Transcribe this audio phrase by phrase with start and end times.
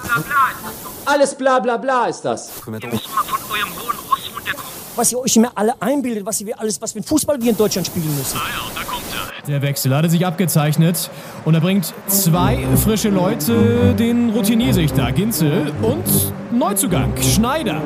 [0.00, 1.12] bla bla bla ist das doch.
[1.12, 2.50] Alles bla bla bla ist das.
[2.66, 2.82] Ihr müsst
[3.14, 4.72] mal von eurem hohen Ross runterkommen.
[4.96, 7.56] was ihr euch immer alle einbildet, was wir alles, was für ein Fußball wir in
[7.56, 8.38] Deutschland spielen müssen.
[8.38, 9.46] Ah ja, und da kommt er.
[9.46, 11.10] Der Wechsel hatte sich abgezeichnet
[11.44, 16.04] und er bringt zwei frische Leute, den Routinier-Sichter Ginzel und
[16.52, 17.80] Neuzugang Schneider.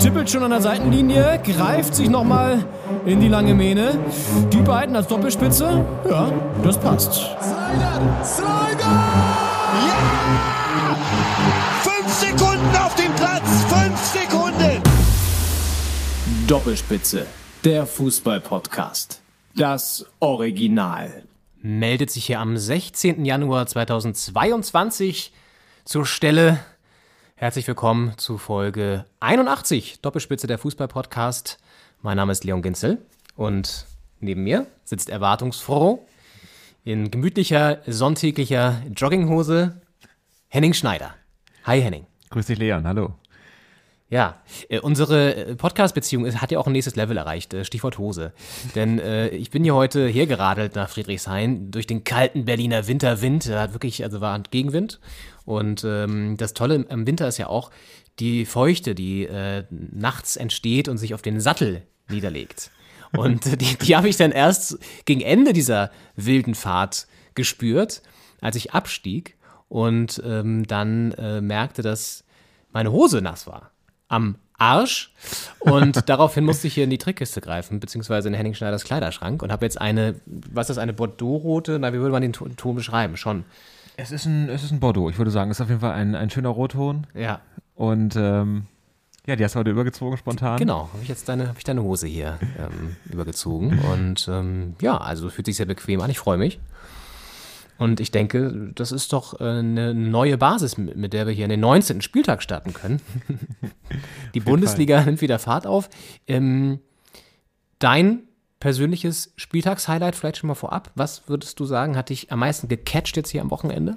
[0.00, 2.64] Tippelt schon an der Seitenlinie, greift sich nochmal
[3.04, 3.98] in die lange Mähne.
[4.52, 6.32] Die beiden als Doppelspitze, ja,
[6.64, 7.12] das passt.
[7.12, 8.24] Slider!
[8.24, 9.15] Slider!
[12.98, 13.64] Dem Platz!
[13.68, 14.82] Fünf Sekunden!
[16.46, 17.26] Doppelspitze,
[17.64, 19.20] der Fußball-Podcast.
[19.54, 21.24] Das Original.
[21.62, 23.24] meldet sich hier am 16.
[23.24, 25.32] Januar 2022
[25.84, 26.60] zur Stelle.
[27.34, 31.58] Herzlich willkommen zu Folge 81, Doppelspitze der Fußball-Podcast.
[32.02, 32.98] Mein Name ist Leon Ginzel
[33.36, 33.86] und
[34.20, 36.06] neben mir sitzt erwartungsfroh
[36.84, 39.80] in gemütlicher, sonntäglicher Jogginghose
[40.48, 41.14] Henning Schneider.
[41.64, 42.06] Hi Henning.
[42.36, 42.86] Grüß dich, Leon.
[42.86, 43.14] Hallo.
[44.10, 48.34] Ja, äh, unsere äh, Podcast-Beziehung hat ja auch ein nächstes Level erreicht, äh, Stichwort Hose.
[48.74, 53.48] Denn äh, ich bin hier heute hergeradelt nach Friedrichshain durch den kalten Berliner Winterwind.
[53.48, 55.00] Da hat wirklich, also war Gegenwind.
[55.46, 57.70] Und ähm, das Tolle im- Winter ist ja auch
[58.18, 59.26] die Feuchte, die
[59.70, 62.70] nachts entsteht und sich auf den Sattel niederlegt.
[63.16, 68.02] Und die, die habe ich dann erst gegen Ende dieser wilden Fahrt gespürt,
[68.42, 69.36] als ich abstieg
[69.68, 72.25] und ähm, dann merkte, dass
[72.76, 73.70] meine Hose nass war.
[74.08, 75.10] Am Arsch.
[75.60, 79.50] Und daraufhin musste ich hier in die Trickkiste greifen, beziehungsweise in Henning Schneiders Kleiderschrank und
[79.50, 81.78] habe jetzt eine, was ist das, eine Bordeaux-rote?
[81.78, 83.16] Na, wie würde man den Ton, beschreiben?
[83.16, 83.44] Schon.
[83.96, 85.08] Es ist ein, es ist ein Bordeaux.
[85.08, 87.06] Ich würde sagen, es ist auf jeden Fall ein, ein schöner Rotton.
[87.14, 87.40] Ja,
[87.74, 88.66] Und ähm,
[89.26, 90.58] ja, die hast du heute übergezogen spontan.
[90.58, 90.90] genau.
[90.92, 93.78] Habe ich jetzt deine, habe ich deine Hose hier ähm, übergezogen.
[93.90, 96.10] Und ähm, ja, also fühlt sich sehr bequem an.
[96.10, 96.60] Ich freue mich.
[97.78, 101.50] Und ich denke, das ist doch äh, eine neue Basis, mit der wir hier in
[101.50, 102.00] den 19.
[102.00, 103.00] Spieltag starten können.
[104.34, 105.90] Die Bundesliga nimmt wieder Fahrt auf.
[106.26, 106.80] Ähm,
[107.78, 108.22] dein
[108.60, 110.90] persönliches Spieltagshighlight vielleicht schon mal vorab.
[110.94, 113.96] Was würdest du sagen, hat dich am meisten gecatcht jetzt hier am Wochenende?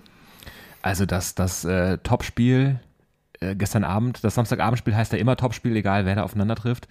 [0.82, 2.80] Also das, das äh, Topspiel
[3.42, 6.88] äh, gestern Abend, das Samstagabendspiel heißt ja immer Topspiel, egal wer da aufeinander trifft.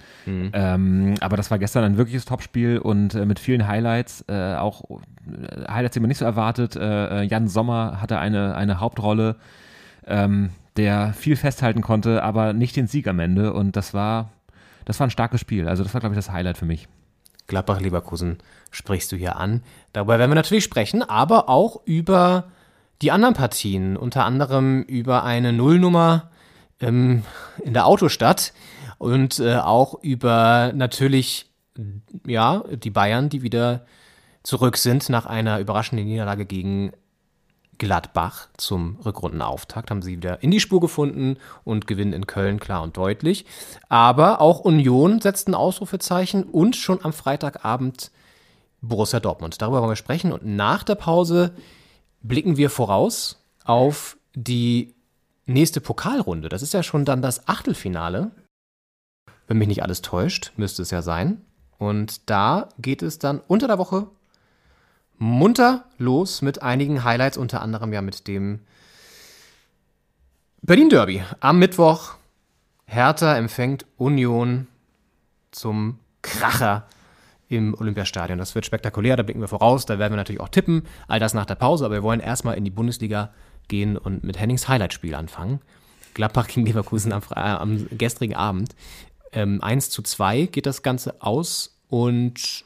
[0.55, 4.83] Ähm, aber das war gestern ein wirkliches Topspiel und äh, mit vielen Highlights, äh, auch
[4.91, 6.75] äh, Highlights, die man nicht so erwartet.
[6.75, 9.37] Äh, Jan Sommer hatte eine, eine Hauptrolle,
[10.07, 13.53] ähm, der viel festhalten konnte, aber nicht den Sieg am Ende.
[13.53, 14.31] Und das war,
[14.87, 15.69] das war ein starkes Spiel.
[15.69, 16.89] Also das war, glaube ich, das Highlight für mich.
[17.49, 18.39] Gladbach-Leverkusen
[18.71, 19.63] sprichst du hier an.
[19.93, 22.45] Darüber werden wir natürlich sprechen, aber auch über
[23.03, 26.31] die anderen Partien, unter anderem über eine Nullnummer
[26.81, 27.25] ähm,
[27.63, 28.53] in der Autostadt
[28.99, 31.51] und äh, auch über natürlich
[32.27, 33.87] ja die Bayern, die wieder
[34.43, 36.93] zurück sind nach einer überraschenden Niederlage gegen
[37.79, 42.83] Gladbach zum Rückrundenauftakt, haben sie wieder in die Spur gefunden und gewinnen in Köln klar
[42.83, 43.47] und deutlich.
[43.89, 48.11] Aber auch Union setzt ein Ausrufezeichen und schon am Freitagabend
[48.81, 49.63] Borussia Dortmund.
[49.63, 51.55] Darüber wollen wir sprechen und nach der Pause
[52.21, 54.95] blicken wir voraus auf die
[55.49, 56.49] nächste Pokalrunde.
[56.49, 58.31] Das ist ja schon dann das Achtelfinale.
[59.47, 61.41] Wenn mich nicht alles täuscht, müsste es ja sein.
[61.79, 64.09] Und da geht es dann unter der Woche
[65.17, 68.61] munter los mit einigen Highlights, unter anderem ja mit dem
[70.63, 71.23] Berlin Derby.
[71.41, 72.15] Am Mittwoch
[72.85, 74.67] Hertha empfängt Union
[75.51, 76.87] zum Kracher
[77.49, 78.39] im Olympiastadion.
[78.39, 80.83] Das wird spektakulär, da blicken wir voraus, da werden wir natürlich auch tippen.
[81.07, 83.31] All das nach der Pause, aber wir wollen erstmal in die Bundesliga
[83.69, 85.61] gehen und mit Hennings Highlight-Spiel anfangen.
[86.15, 88.75] Gladbach gegen Leverkusen am, äh, am gestrigen Abend.
[89.33, 92.65] Ähm, 1 zu 2 geht das Ganze aus und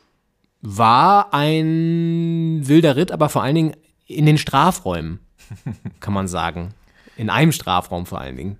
[0.60, 3.76] war ein wilder Ritt, aber vor allen Dingen
[4.06, 5.18] in den Strafräumen,
[6.00, 6.74] kann man sagen.
[7.16, 8.58] In einem Strafraum vor allen Dingen.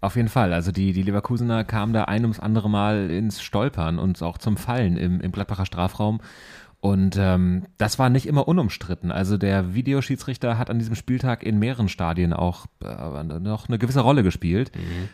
[0.00, 0.52] Auf jeden Fall.
[0.52, 4.56] Also die, die Leverkusener kamen da ein ums andere Mal ins Stolpern und auch zum
[4.56, 6.20] Fallen im, im Gladbacher Strafraum.
[6.84, 9.10] Und ähm, das war nicht immer unumstritten.
[9.10, 14.02] Also der Videoschiedsrichter hat an diesem Spieltag in mehreren Stadien auch äh, noch eine gewisse
[14.02, 14.70] Rolle gespielt.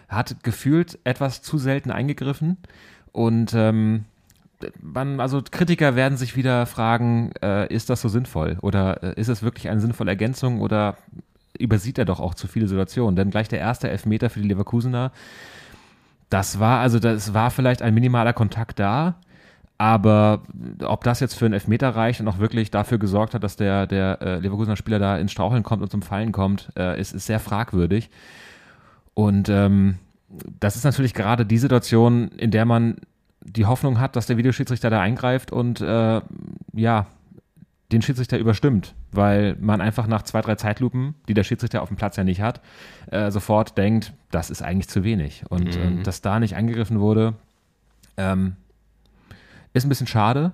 [0.08, 2.56] Hat gefühlt etwas zu selten eingegriffen.
[3.12, 4.05] Und ähm,
[4.82, 8.58] man, also Kritiker werden sich wieder fragen, äh, ist das so sinnvoll?
[8.62, 10.96] Oder äh, ist es wirklich eine sinnvolle Ergänzung oder
[11.56, 13.14] übersieht er doch auch zu viele Situationen?
[13.14, 15.12] Denn gleich der erste Elfmeter für die Leverkusener,
[16.31, 19.14] das war, also das war vielleicht ein minimaler Kontakt da,
[19.81, 20.43] aber
[20.85, 23.87] ob das jetzt für einen Elfmeter reicht und auch wirklich dafür gesorgt hat, dass der,
[23.87, 27.25] der äh, Leverkusener Spieler da ins Straucheln kommt und zum Fallen kommt, äh, ist, ist
[27.25, 28.11] sehr fragwürdig.
[29.15, 29.97] Und ähm,
[30.61, 32.97] das ist natürlich gerade die Situation, in der man
[33.41, 36.21] die Hoffnung hat, dass der Videoschiedsrichter da eingreift und äh,
[36.75, 37.06] ja,
[37.91, 41.97] den Schiedsrichter überstimmt, weil man einfach nach zwei, drei Zeitlupen, die der Schiedsrichter auf dem
[41.97, 42.61] Platz ja nicht hat,
[43.11, 45.44] äh, sofort denkt, das ist eigentlich zu wenig.
[45.49, 47.33] Und ähm, dass da nicht angegriffen wurde,
[48.19, 48.56] ähm,
[49.72, 50.52] ist ein bisschen schade.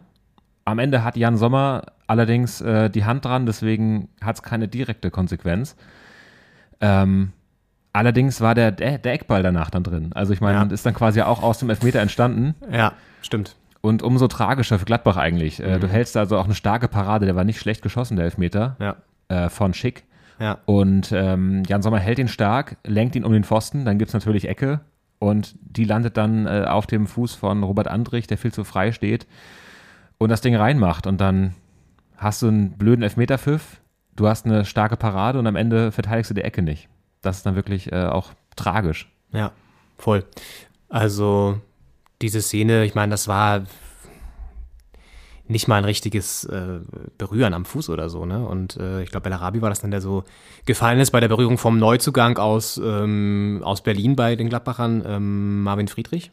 [0.65, 5.11] Am Ende hat Jan Sommer allerdings äh, die Hand dran, deswegen hat es keine direkte
[5.11, 5.77] Konsequenz.
[6.81, 7.33] Ähm,
[7.93, 10.11] allerdings war der, der, der Eckball danach dann drin.
[10.15, 10.65] Also ich meine, Ja.
[10.65, 12.55] ist dann quasi auch aus dem Elfmeter entstanden.
[12.71, 12.93] Ja,
[13.23, 13.57] stimmt.
[13.81, 15.61] Und umso tragischer für Gladbach eigentlich.
[15.63, 15.81] Äh, Mhm.
[15.81, 18.97] Du hältst also auch eine starke Parade, der war nicht schlecht geschossen, der Elfmeter, Ja.
[19.29, 20.05] äh, von Schick.
[20.39, 20.59] Ja.
[20.67, 24.15] Und ähm, Jan Sommer hält ihn stark, lenkt ihn um den Pfosten, dann gibt es
[24.15, 24.81] natürlich Ecke
[25.19, 28.93] und die landet dann äh, auf dem Fuß von Robert Andrich, der viel zu frei
[28.93, 29.27] steht
[30.19, 31.07] und das Ding reinmacht.
[31.07, 31.55] Und dann
[32.17, 33.81] hast du einen blöden Elfmeterpfiff,
[34.15, 36.89] du hast eine starke Parade und am Ende verteidigst du die Ecke nicht.
[37.23, 39.11] Das ist dann wirklich äh, auch tragisch.
[39.33, 39.53] Ja,
[39.97, 40.25] voll.
[40.89, 41.61] Also
[42.23, 43.65] diese Szene, ich meine, das war
[45.49, 46.81] nicht mal ein richtiges äh,
[47.19, 48.45] Berühren am Fuß oder so, ne?
[48.47, 50.25] Und äh, ich glaube, Bellarabi war das dann, der so
[50.65, 55.63] gefallen ist bei der Berührung vom Neuzugang aus, ähm, aus Berlin bei den Gladbachern, ähm,
[55.63, 56.33] Marvin Friedrich,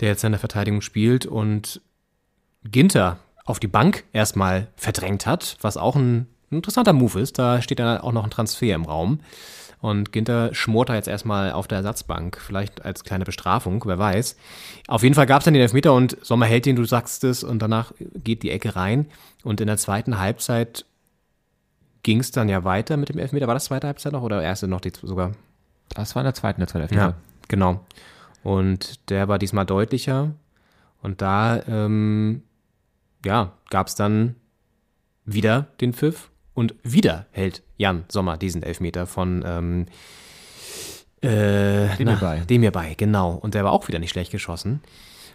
[0.00, 1.80] der jetzt in der Verteidigung spielt und
[2.64, 7.38] Ginter auf die Bank erstmal verdrängt hat, was auch ein, ein interessanter Move ist.
[7.38, 9.20] Da steht dann auch noch ein Transfer im Raum.
[9.86, 14.36] Und Ginter schmort da jetzt erstmal auf der Ersatzbank, vielleicht als kleine Bestrafung, wer weiß.
[14.88, 17.44] Auf jeden Fall gab es dann den Elfmeter und Sommer hält den, du sagst es,
[17.44, 19.06] und danach geht die Ecke rein.
[19.44, 20.86] Und in der zweiten Halbzeit
[22.02, 23.46] ging es dann ja weiter mit dem Elfmeter.
[23.46, 25.34] War das zweite Halbzeit noch oder erste noch die sogar?
[25.90, 27.02] Das war in der zweiten, der zweite Elfmeter.
[27.02, 27.14] Ja,
[27.46, 27.86] genau.
[28.42, 30.32] Und der war diesmal deutlicher.
[31.00, 32.42] Und da, ähm,
[33.24, 34.34] ja, gab es dann
[35.24, 36.28] wieder den Pfiff.
[36.56, 39.86] Und wieder hält Jan Sommer diesen Elfmeter von ähm,
[41.20, 42.18] äh, Dem.
[42.48, 43.34] Dem hierbei, genau.
[43.34, 44.80] Und der war auch wieder nicht schlecht geschossen.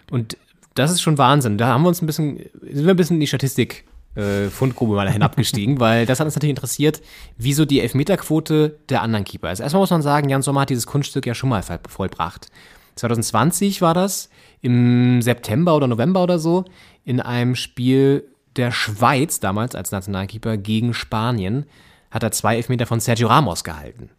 [0.10, 0.36] Und
[0.74, 1.58] das ist schon Wahnsinn.
[1.60, 3.86] Da haben wir uns ein bisschen, sind wir ein bisschen in die Statistik
[4.16, 7.02] äh, Fundgrube mal hinabgestiegen, weil das hat uns natürlich interessiert,
[7.38, 9.60] wieso die Elfmeterquote der anderen Keeper ist.
[9.60, 12.48] Erstmal muss man sagen, Jan Sommer hat dieses Kunststück ja schon mal voll- vollbracht.
[12.96, 14.30] 2020 war das,
[14.62, 16.66] im September oder November oder so,
[17.06, 18.26] in einem Spiel
[18.56, 21.66] der Schweiz damals als Nationalkeeper gegen Spanien,
[22.10, 24.10] hat er zwei Elfmeter von Sergio Ramos gehalten.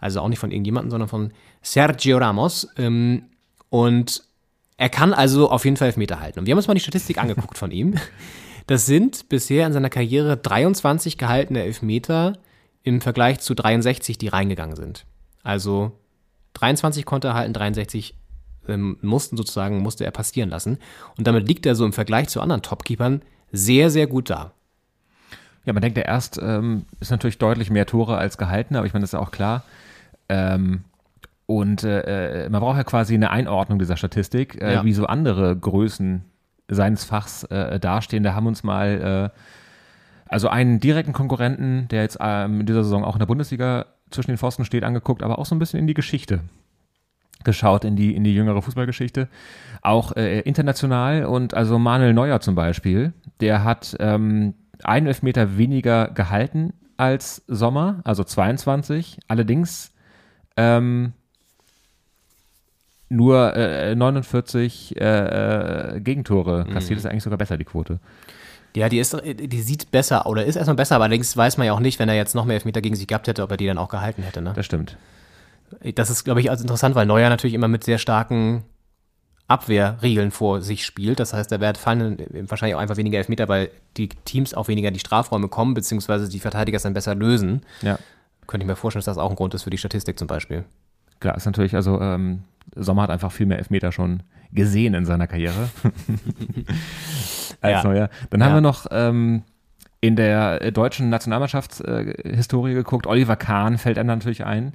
[0.00, 1.32] Also auch nicht von irgendjemandem, sondern von
[1.62, 2.68] Sergio Ramos.
[2.76, 3.24] Ähm,
[3.68, 4.22] und
[4.76, 6.38] er kann also auf jeden Fall Elfmeter halten.
[6.38, 7.94] Und wir haben uns mal die Statistik angeguckt von ihm.
[8.66, 12.38] Das sind bisher in seiner Karriere 23 gehaltene Elfmeter
[12.82, 15.04] im Vergleich zu 63, die reingegangen sind.
[15.42, 15.92] Also
[16.54, 18.14] 23 konnte er halten, 63
[18.68, 20.78] ähm, mussten sozusagen, musste er passieren lassen.
[21.18, 23.22] Und damit liegt er so im Vergleich zu anderen Topkeepern
[23.54, 24.52] sehr, sehr gut da.
[25.64, 28.92] Ja, man denkt ja erst, ähm, ist natürlich deutlich mehr Tore als gehalten, aber ich
[28.92, 29.62] meine, das ist ja auch klar.
[30.28, 30.84] Ähm,
[31.46, 34.84] und äh, äh, man braucht ja quasi eine Einordnung dieser Statistik, äh, Ja.
[34.84, 36.24] wie so andere Größen
[36.68, 38.22] seines Fachs äh, dastehen.
[38.24, 39.38] Da haben wir uns mal äh,
[40.26, 44.30] also einen direkten Konkurrenten, der jetzt ähm, in dieser Saison auch in der Bundesliga zwischen
[44.30, 46.40] den Pfosten steht, angeguckt, aber auch so ein bisschen in die Geschichte
[47.44, 49.28] geschaut, in die, in die jüngere Fußballgeschichte.
[49.84, 56.08] Auch äh, international und also Manuel Neuer zum Beispiel, der hat ähm, einen Elfmeter weniger
[56.08, 59.18] gehalten als Sommer, also 22.
[59.28, 59.92] Allerdings
[60.56, 61.12] ähm,
[63.08, 68.00] nur äh, 49 äh, äh, Gegentore kassiert, ist eigentlich sogar besser die Quote.
[68.76, 71.74] Ja, die, ist, die sieht besser oder ist erstmal besser, aber allerdings weiß man ja
[71.74, 73.66] auch nicht, wenn er jetzt noch mehr Elfmeter gegen sich gehabt hätte, ob er die
[73.66, 74.42] dann auch gehalten hätte.
[74.42, 74.52] Ne?
[74.56, 74.96] Das stimmt.
[75.94, 78.64] Das ist, glaube ich, also interessant, weil Neuer natürlich immer mit sehr starken
[79.46, 81.20] Abwehrregeln vor sich spielt.
[81.20, 84.88] Das heißt, da werden fallen wahrscheinlich auch einfach weniger Elfmeter, weil die Teams auch weniger
[84.88, 87.62] in die Strafräume kommen, beziehungsweise die Verteidiger es dann besser lösen.
[87.82, 87.98] Ja.
[88.46, 90.64] Könnte ich mir vorstellen, dass das auch ein Grund ist für die Statistik zum Beispiel.
[91.20, 92.42] Klar, ist natürlich, also ähm,
[92.74, 94.22] Sommer hat einfach viel mehr Elfmeter schon
[94.52, 95.68] gesehen in seiner Karriere
[97.60, 97.84] als Ja.
[97.84, 98.10] Neuer.
[98.30, 98.46] Dann Ja.
[98.46, 99.42] haben wir noch ähm,
[100.00, 103.06] in der deutschen Nationalmannschaftshistorie äh, geguckt.
[103.06, 104.74] Oliver Kahn fällt einem natürlich ein,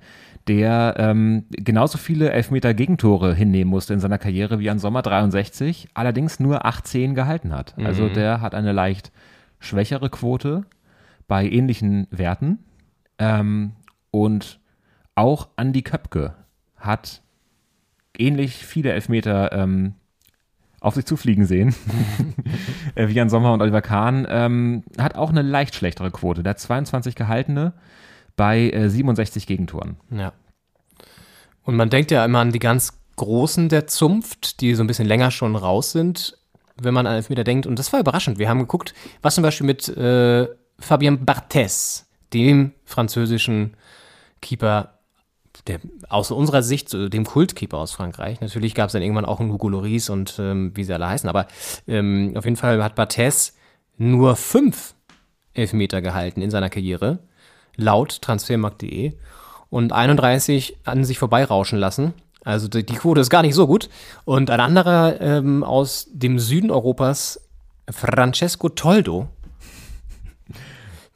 [0.49, 5.89] der ähm, genauso viele Elfmeter Gegentore hinnehmen musste in seiner Karriere wie an Sommer 63,
[5.93, 7.75] allerdings nur 18 gehalten hat.
[7.77, 9.11] Also der hat eine leicht
[9.59, 10.65] schwächere Quote
[11.27, 12.57] bei ähnlichen Werten.
[13.19, 13.73] Ähm,
[14.09, 14.59] und
[15.13, 16.33] auch Andi Köpke
[16.77, 17.21] hat
[18.17, 19.93] ähnlich viele Elfmeter ähm,
[20.81, 21.75] auf sich zufliegen sehen,
[22.95, 26.41] äh, wie Jan Sommer und Oliver Kahn, ähm, hat auch eine leicht schlechtere Quote.
[26.41, 27.73] Der hat 22 gehaltene
[28.35, 29.97] bei äh, 67 Gegentoren.
[30.09, 30.31] Ja.
[31.69, 35.05] Und man denkt ja immer an die ganz Großen der Zunft, die so ein bisschen
[35.05, 36.35] länger schon raus sind,
[36.81, 37.67] wenn man an Elfmeter denkt.
[37.67, 38.39] Und das war überraschend.
[38.39, 40.47] Wir haben geguckt, was zum Beispiel mit äh,
[40.79, 43.77] Fabien Barthez, dem französischen
[44.41, 44.95] Keeper,
[45.67, 48.41] der aus unserer Sicht, so dem Kultkeeper aus Frankreich.
[48.41, 51.29] Natürlich gab es dann irgendwann auch einen Hugo Lloris und ähm, wie sie alle heißen.
[51.29, 51.45] Aber
[51.87, 53.55] ähm, auf jeden Fall hat Barthez
[53.95, 54.95] nur fünf
[55.53, 57.19] Elfmeter gehalten in seiner Karriere,
[57.75, 59.13] laut transfermarkt.de,
[59.69, 62.13] und 31 an sich vorbeirauschen lassen.
[62.43, 63.89] Also die, die Quote ist gar nicht so gut.
[64.25, 67.41] Und ein anderer ähm, aus dem Süden Europas,
[67.89, 69.27] Francesco Toldo,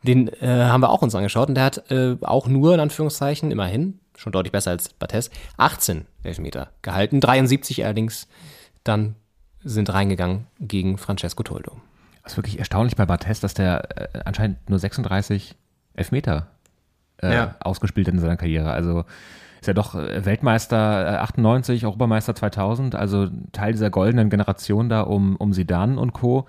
[0.04, 3.52] den äh, haben wir auch uns angeschaut und der hat äh, auch nur in Anführungszeichen,
[3.52, 8.28] immerhin, schon deutlich besser als Bates, 18 Elfmeter gehalten, 73 allerdings
[8.84, 9.16] dann
[9.64, 11.78] sind reingegangen gegen Francesco Toldo.
[12.24, 15.56] Das ist wirklich erstaunlich bei Bartes, dass der äh, anscheinend nur 36
[15.94, 16.48] Elfmeter
[17.22, 17.56] äh, Ja.
[17.60, 18.72] ausgespielt hat in seiner Karriere.
[18.72, 19.06] Also
[19.62, 25.02] ist ja doch äh, Weltmeister äh, 98, Europameister 2000, also Teil dieser goldenen Generation da
[25.02, 26.48] um, um Zidane und Co.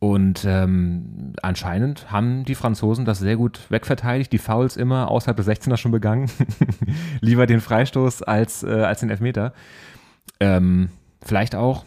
[0.00, 5.48] Und ähm, anscheinend haben die Franzosen das sehr gut wegverteidigt, die Fouls immer außerhalb des
[5.48, 6.30] 16er schon begangen.
[7.20, 9.52] Lieber den Freistoß als, äh, als den Elfmeter.
[10.38, 10.90] Ähm,
[11.20, 11.84] vielleicht auch,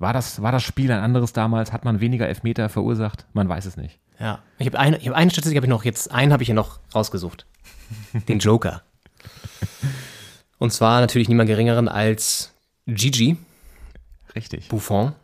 [0.00, 1.72] war das, war das Spiel ein anderes damals?
[1.72, 3.26] Hat man weniger Elfmeter verursacht?
[3.32, 4.00] Man weiß es nicht.
[4.18, 4.42] Ja.
[4.58, 6.54] Ich habe eine, ich hab eine Statistik, habe ich noch jetzt, einen habe ich ja
[6.54, 7.46] noch rausgesucht.
[8.28, 8.82] Den Joker.
[10.58, 12.52] Und zwar natürlich niemand geringeren als
[12.86, 13.36] Gigi
[14.34, 14.68] Richtig.
[14.68, 15.14] Buffon.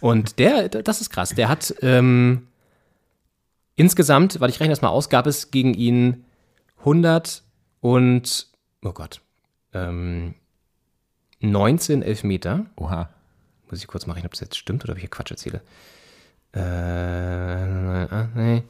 [0.00, 2.46] Und der, das ist krass, der hat ähm,
[3.74, 6.24] insgesamt, weil ich rechne das mal aus, gab es gegen ihn
[6.80, 7.42] 100
[7.80, 8.48] und,
[8.84, 9.20] oh Gott,
[9.74, 10.34] ähm,
[11.40, 12.66] 19 Elfmeter.
[12.76, 13.10] Oha.
[13.70, 15.60] Muss ich kurz mal rechnen, ob das jetzt stimmt oder ob ich hier Quatsch erzähle.
[16.52, 18.62] Äh, ah, nee.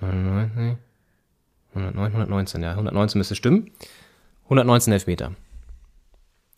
[0.00, 0.78] 109,
[1.74, 2.70] 109, 119, ja.
[2.70, 3.70] 119 müsste stimmen.
[4.44, 5.32] 119 Elfmeter.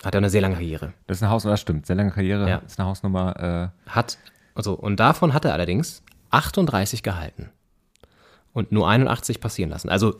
[0.03, 0.93] Hat er eine sehr lange Karriere.
[1.07, 1.85] Das ist eine Hausnummer, das stimmt.
[1.85, 2.57] Sehr lange Karriere, Ja.
[2.57, 3.71] ist eine Hausnummer.
[3.85, 4.17] Äh, Hat,
[4.55, 7.49] also, und davon hat er allerdings 38 gehalten.
[8.53, 9.89] Und nur 81 passieren lassen.
[9.89, 10.19] Also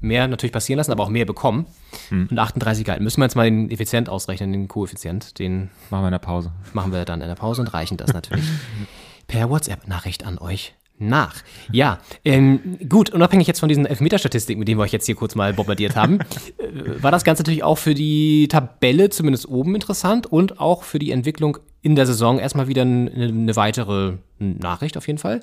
[0.00, 1.66] mehr natürlich passieren lassen, aber auch mehr bekommen.
[2.10, 3.04] Und 38 gehalten.
[3.04, 5.38] Müssen wir jetzt mal den Effizient ausrechnen, den Koeffizient.
[5.38, 6.52] Den machen wir in der Pause.
[6.72, 8.44] machen wir dann in der Pause und reichen das natürlich
[9.30, 11.36] per WhatsApp-Nachricht an euch nach.
[11.70, 15.36] Ja, ähm, gut, unabhängig jetzt von diesen Elfmeterstatistiken, mit denen wir euch jetzt hier kurz
[15.36, 16.18] mal bombardiert haben,
[16.58, 20.98] äh, war das Ganze natürlich auch für die Tabelle zumindest oben interessant und auch für
[20.98, 25.40] die Entwicklung in der Saison erstmal wieder eine, eine weitere Nachricht auf jeden Fall.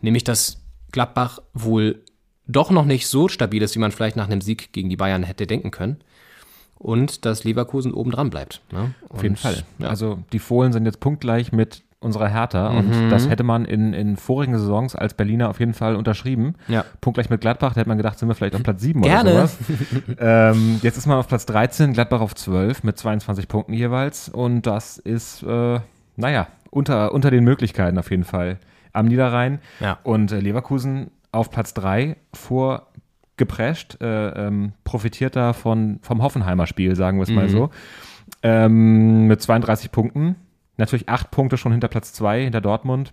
[0.00, 2.02] Nämlich, dass Gladbach wohl
[2.48, 5.24] doch noch nicht so stabil ist, wie man vielleicht nach einem Sieg gegen die Bayern
[5.24, 5.98] hätte denken können.
[6.78, 8.62] Und dass Leverkusen oben dran bleibt.
[8.72, 8.94] Ne?
[9.10, 9.64] Auf jeden Fall.
[9.78, 9.88] Ja.
[9.88, 13.10] Also die Fohlen sind jetzt punktgleich mit unserer Hertha und Mhm.
[13.10, 16.54] das hätte man in, in vorigen Saisons als Berliner auf jeden Fall unterschrieben.
[16.68, 16.84] Ja.
[17.00, 19.30] Punktgleich mit Gladbach, da hätte man gedacht, sind wir vielleicht auf Platz 7 Gerne.
[19.32, 19.58] oder sowas.
[20.18, 24.62] ähm, jetzt ist man auf Platz 13, Gladbach auf 12 mit 22 Punkten jeweils und
[24.66, 25.80] das ist, äh,
[26.16, 28.58] naja, unter, unter den Möglichkeiten auf jeden Fall
[28.92, 29.58] am Niederrhein.
[29.80, 29.98] Ja.
[30.02, 32.88] Und äh, Leverkusen auf Platz 3 vor
[33.38, 37.70] geprescht, äh, ähm, profitiert da von, vom Hoffenheimer Spiel, sagen wir es mal so.
[38.42, 40.36] Ähm, mit 32 Punkten.
[40.76, 43.12] Natürlich 8 Punkte schon hinter Platz 2, hinter Dortmund.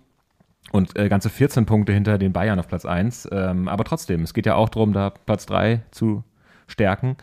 [0.72, 3.28] Und äh, ganze 14 Punkte hinter den Bayern auf Platz 1.
[3.32, 6.24] Ähm, aber trotzdem, es geht ja auch darum, da Platz 3 zu
[6.66, 7.16] stärken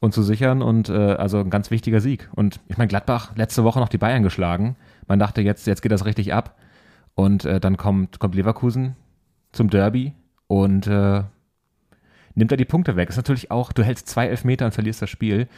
[0.00, 0.62] und zu sichern.
[0.62, 2.28] Und äh, also ein ganz wichtiger Sieg.
[2.34, 4.76] Und ich meine, Gladbach letzte Woche noch die Bayern geschlagen.
[5.06, 6.56] Man dachte, jetzt, jetzt geht das richtig ab.
[7.14, 8.96] Und äh, dann kommt, kommt Leverkusen
[9.52, 10.12] zum Derby
[10.46, 11.22] und äh,
[12.34, 13.08] nimmt er die Punkte weg.
[13.08, 15.48] Ist natürlich auch, du hältst zwei Elfmeter und verlierst das Spiel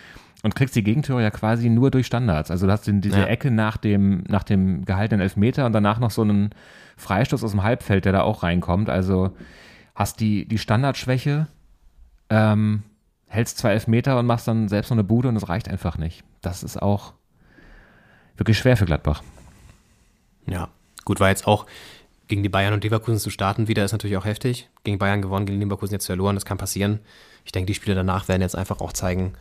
[0.42, 2.50] und kriegst die Gegentore ja quasi nur durch Standards.
[2.50, 3.26] Also du hast diese Ja.
[3.26, 6.50] Ecke nach dem, nach dem gehaltenen Elfmeter und danach noch so einen
[6.96, 8.90] Freistoß aus dem Halbfeld, der da auch reinkommt.
[8.90, 9.32] Also
[9.94, 11.46] hast die, die Standardschwäche,
[12.28, 12.82] ähm,
[13.28, 16.24] hältst zwei Elfmeter und machst dann selbst noch eine Bude und es reicht einfach nicht.
[16.42, 17.14] Das ist auch
[18.36, 19.22] wirklich schwer für Gladbach.
[20.46, 20.68] Ja,
[21.04, 21.66] gut, war jetzt auch
[22.28, 24.68] gegen die Bayern und Leverkusen zu starten wieder, ist natürlich auch heftig.
[24.84, 27.00] Gegen Bayern gewonnen, gegen Leverkusen jetzt verloren, das kann passieren.
[27.44, 29.34] Ich denke, die Spiele danach werden jetzt einfach auch zeigen,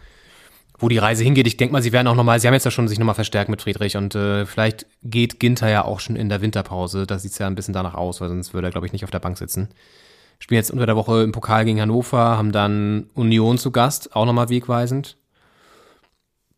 [0.78, 1.48] wo die Reise hingeht.
[1.48, 3.50] Ich denke mal, sie werden auch nochmal, sie haben jetzt ja schon sich nochmal verstärkt
[3.50, 7.08] mit Friedrich und äh, vielleicht geht Ginter ja auch schon in der Winterpause.
[7.08, 9.04] Da sieht es ja ein bisschen danach aus, weil sonst würde er, glaube ich, nicht
[9.04, 9.70] auf der Bank sitzen.
[10.40, 14.26] Spielen jetzt unter der Woche im Pokal gegen Hannover, haben dann Union zu Gast, auch
[14.26, 15.18] nochmal wegweisend.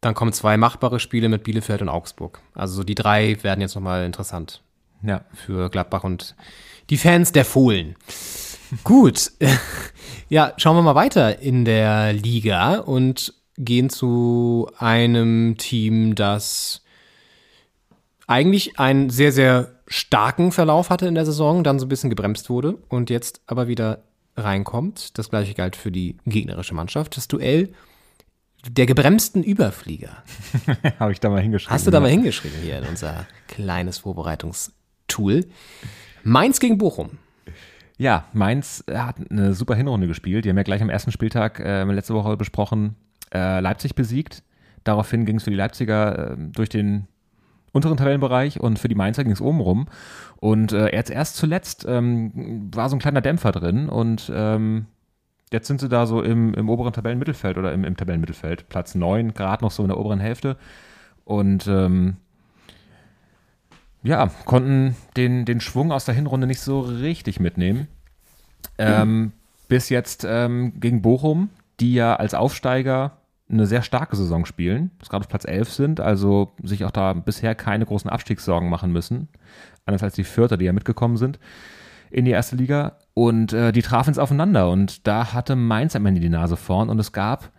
[0.01, 2.41] Dann kommen zwei machbare Spiele mit Bielefeld und Augsburg.
[2.53, 4.63] Also so die drei werden jetzt nochmal interessant
[5.01, 5.21] Ja.
[5.33, 6.35] für Gladbach und
[6.89, 7.95] die Fans der Fohlen.
[8.83, 9.31] Gut.
[10.29, 16.81] Ja, schauen wir mal weiter in der Liga und gehen zu einem Team, das
[18.27, 22.49] eigentlich einen sehr, sehr starken Verlauf hatte in der Saison, dann so ein bisschen gebremst
[22.49, 24.03] wurde und jetzt aber wieder
[24.35, 25.17] reinkommt.
[25.17, 27.15] Das gleiche galt für die gegnerische Mannschaft.
[27.15, 27.69] Das Duell
[28.69, 30.23] der gebremsten Überflieger.
[30.99, 31.73] Habe ich da mal hingeschrieben.
[31.73, 33.99] Hast du da mal hingeschrieben hier in unser kleines
[35.07, 35.45] Vorbereitungstool?
[36.23, 37.11] Mainz gegen Bochum.
[37.97, 40.45] Ja, Mainz hat eine super Hinrunde gespielt.
[40.45, 42.95] Die haben ja gleich am ersten Spieltag äh, letzte Woche besprochen,
[43.33, 44.43] äh, Leipzig besiegt.
[44.83, 47.07] Daraufhin ging es für die Leipziger äh, durch den
[47.71, 49.87] unteren Tabellenbereich und für die Mainzer ging es oben rum.
[50.37, 54.85] Und äh, jetzt erst zuletzt ähm, war so ein kleiner Dämpfer drin und ähm,
[55.51, 58.69] jetzt sind sie da so im, im oberen Tabellenmittelfeld oder im, im Tabellenmittelfeld.
[58.69, 60.57] Platz 9, gerade noch so in der oberen Hälfte.
[61.25, 62.17] Und ähm,
[64.07, 67.87] ja, konnten den, den Schwung aus der Hinrunde nicht so richtig mitnehmen.
[68.77, 69.33] Ähm,
[69.67, 71.49] bis jetzt ähm, gegen Bochum,
[71.81, 73.17] die ja als Aufsteiger
[73.49, 77.53] eine sehr starke Saison spielen, gerade auf Platz 11 sind, also sich auch da bisher
[77.53, 79.27] keine großen Abstiegssorgen machen müssen.
[79.85, 81.39] Anders als die Vierter, die ja mitgekommen sind
[82.09, 82.97] in die erste Liga.
[83.13, 86.89] Und äh, die trafen es aufeinander und da hatte Mainz am Ende die Nase vorn
[86.89, 87.51] und es gab,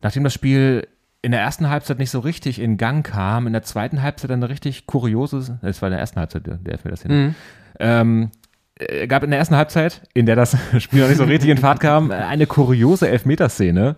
[0.00, 0.88] nachdem das Spiel
[1.24, 4.48] in der ersten Halbzeit nicht so richtig in Gang kam, in der zweiten Halbzeit eine
[4.48, 7.12] richtig kuriose, das war in der ersten Halbzeit, der der mir das hin.
[7.26, 7.34] Mhm.
[7.80, 8.30] Ähm,
[8.76, 11.58] äh, gab in der ersten Halbzeit, in der das Spiel noch nicht so richtig in
[11.58, 13.96] Fahrt kam, eine kuriose Elfmeterszene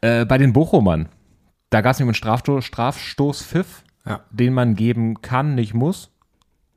[0.00, 1.08] äh, bei den Bochumern.
[1.70, 4.20] Da gab es nämlich einen Strafsto Strafstoßpfiff, Ja.
[4.30, 6.10] den man geben kann, nicht muss.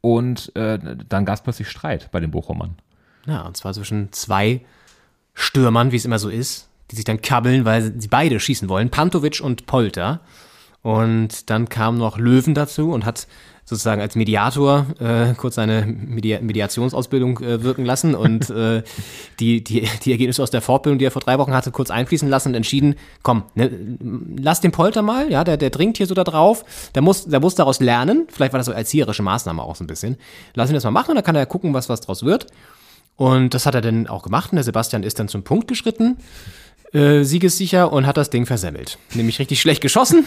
[0.01, 0.79] Und äh,
[1.09, 2.75] dann gab es plötzlich Streit bei den Bochumern.
[3.25, 4.61] Ja, und zwar zwischen zwei
[5.33, 8.89] Stürmern, wie es immer so ist, die sich dann kabbeln, weil sie beide schießen wollen,
[8.89, 10.21] Pantovic und Polter.
[10.81, 13.27] Und dann kam noch Löwen dazu und hat
[13.67, 18.81] sozusagen als Mediator äh, kurz seine Media Mediationsausbildung äh, wirken lassen und äh,
[19.41, 22.29] die, die, die Ergebnisse aus der Fortbildung, die er vor drei Wochen hatte, kurz einfließen
[22.29, 23.69] lassen und entschieden, komm, ne,
[24.37, 26.63] lass den Polter mal, ja, der, der dringt hier so da drauf,
[26.95, 29.87] der muss, der muss daraus lernen, vielleicht war das so erzieherische Maßnahme auch so ein
[29.87, 30.15] bisschen,
[30.53, 32.47] lass ihn das mal machen, dann kann er gucken, was, was draus wird.
[33.17, 36.17] Und das hat er dann auch gemacht und der Sebastian ist dann zum Punkt geschritten,
[36.93, 38.97] äh, siegessicher und hat das Ding versemmelt.
[39.13, 40.25] Nämlich richtig schlecht geschossen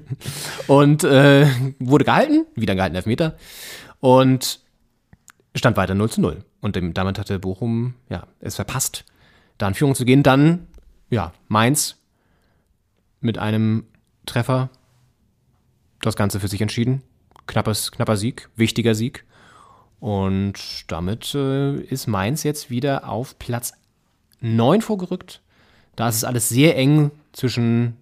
[0.66, 1.46] und äh,
[1.78, 3.36] wurde gehalten, wieder gehalten Elfmeter
[4.00, 4.60] und
[5.54, 6.44] stand weiter 0 zu 0.
[6.60, 9.04] Und damit hatte Bochum ja, es verpasst,
[9.58, 10.22] da in Führung zu gehen.
[10.22, 10.66] Dann,
[11.10, 11.96] ja, Mainz
[13.20, 13.84] mit einem
[14.26, 14.70] Treffer
[16.00, 17.02] das Ganze für sich entschieden.
[17.46, 19.24] Knappes, knapper Sieg, wichtiger Sieg.
[20.00, 23.72] Und damit äh, ist Mainz jetzt wieder auf Platz
[24.40, 25.40] 9 vorgerückt.
[25.96, 27.96] Da ist es alles sehr eng zwischen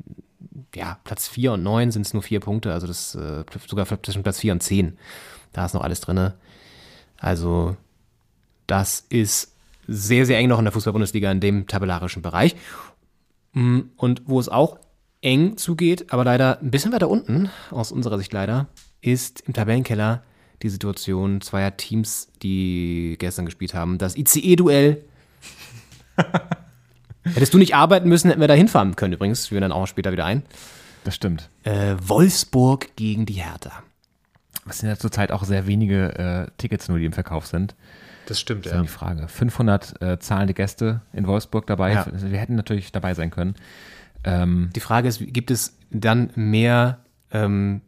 [0.75, 4.23] ja, Platz 4 und 9 sind es nur vier Punkte, also das äh, sogar zwischen
[4.23, 4.97] Platz 4 und 10.
[5.53, 6.33] Da ist noch alles drin.
[7.19, 7.77] Also,
[8.67, 9.55] das ist
[9.87, 12.57] sehr, sehr eng noch in der Fußball-Bundesliga in dem tabellarischen Bereich.
[13.53, 14.79] Mm, Und wo es auch
[15.21, 18.69] eng zugeht, aber leider ein bisschen weiter unten, aus unserer Sicht leider,
[19.01, 20.23] ist im Tabellenkeller
[20.63, 23.99] die Situation zweier Teams, die gestern gespielt haben.
[23.99, 25.05] Das ICE-Duell.
[27.25, 29.51] Hättest du nicht arbeiten müssen, hätten wir da hinfahren können übrigens.
[29.51, 30.43] Wir dann auch später wieder ein.
[31.05, 31.49] Das stimmt.
[31.65, 33.83] Äh, Wolfsburg gegen die Hertha.
[34.69, 37.75] Es sind ja zurzeit auch sehr wenige äh, Tickets nur, die im Verkauf sind.
[38.27, 39.27] Das stimmt, Das ist dann die Frage.
[39.29, 41.93] 500 äh, zahlende Gäste in Wolfsburg dabei.
[41.93, 42.07] Ja.
[42.13, 43.57] Wir hätten natürlich dabei sein können.
[44.25, 47.01] Ähm, Die Frage ist, gibt es dann mehr
[47.33, 47.81] ähm,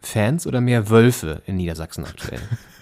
[0.00, 2.40] Fans oder mehr Wölfe in Niedersachsen aktuell?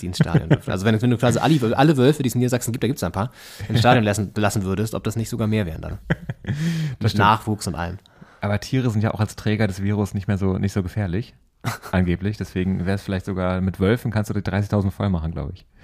[0.00, 0.70] Die ins Stadion dürfen.
[0.70, 2.98] Also wenn, wenn du quasi alle, alle Wölfe, die es in Niedersachsen gibt, da gibt
[2.98, 3.30] es ein paar,
[3.68, 5.98] ins Stadion lassen, lassen würdest, ob das nicht sogar mehr wären dann.
[7.02, 7.98] Mit Nachwuchs und allem.
[8.40, 11.34] aber Tiere sind ja auch als Träger des Virus nicht mehr so, nicht so gefährlich.
[11.92, 12.36] angeblich.
[12.36, 15.66] Deswegen wäre es vielleicht sogar mit Wölfen kannst du die 30.000 voll machen, glaube ich.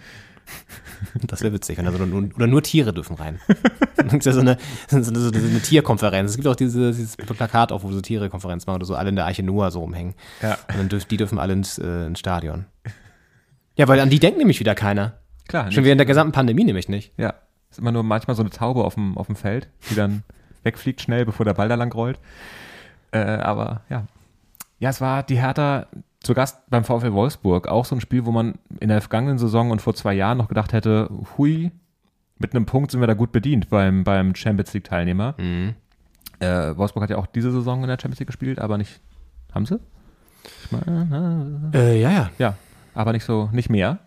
[1.27, 1.79] Das wäre witzig.
[1.79, 3.39] Also nur, oder nur Tiere dürfen rein.
[3.97, 4.57] Das ist ja so eine,
[4.89, 6.31] so eine, so eine Tierkonferenz.
[6.31, 9.17] Es gibt auch diese, dieses Plakat auf, wo so Tierekonferenz machen oder so alle in
[9.17, 10.15] der Arche Noah so rumhängen.
[10.41, 10.57] Ja.
[10.69, 12.65] Und dann dürf, die dürfen alle ins, äh, ins Stadion.
[13.77, 15.15] Ja, weil an die denkt nämlich wieder keiner.
[15.49, 15.71] Klar.
[15.71, 17.13] Schon während der gesamten Pandemie nämlich nicht.
[17.19, 17.35] Ja.
[17.71, 20.23] Ist immer nur manchmal so eine Taube auf dem, auf dem Feld, die dann
[20.63, 22.19] wegfliegt schnell, bevor der Ball da lang rollt.
[23.13, 24.07] Äh, aber ja.
[24.79, 25.87] Ja, es war die Hertha
[26.21, 27.69] zu Gast beim VfL Wolfsburg.
[27.69, 30.49] Auch so ein Spiel, wo man in der vergangenen Saison und vor zwei Jahren noch
[30.49, 31.09] gedacht hätte,
[31.39, 31.71] hui,
[32.39, 35.35] mit einem Punkt sind wir da gut bedient beim, beim Champions League-Teilnehmer.
[36.41, 39.01] Äh, Wolfsburg hat ja auch diese Saison in der Champions League gespielt, aber nicht.
[39.55, 39.79] Haben sie?
[40.65, 42.31] Ich meine, Äh, ja, ja.
[42.39, 42.55] ja,
[42.97, 43.99] aber nicht so, nicht mehr.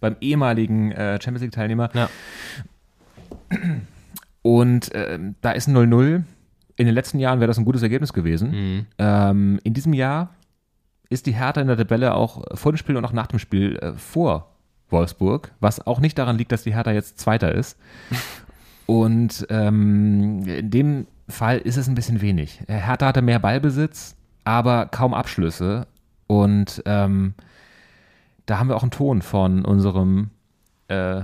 [0.00, 1.90] Beim ehemaligen äh, Champions League-Teilnehmer.
[1.94, 2.08] Ja.
[4.42, 6.22] Und ähm, da ist ein 0-0.
[6.76, 8.86] In den letzten Jahren wäre das ein gutes Ergebnis gewesen.
[8.98, 10.30] Ähm, in diesem Jahr
[11.10, 13.76] ist die Hertha in der Tabelle auch vor dem Spiel und auch nach dem Spiel
[13.76, 14.48] äh, vor
[14.88, 17.78] Wolfsburg, was auch nicht daran liegt, dass die Hertha jetzt Zweiter ist.
[18.86, 22.60] Und ähm, in dem Fall ist es ein bisschen wenig.
[22.66, 25.86] Äh, Hertha hatte mehr Ballbesitz, aber kaum Abschlüsse.
[26.26, 27.34] Und ähm,
[28.46, 30.30] da haben wir auch einen Ton von unserem
[30.88, 31.22] äh,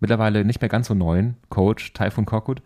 [0.00, 2.62] mittlerweile nicht mehr ganz so neuen Coach, Taifun Korkut,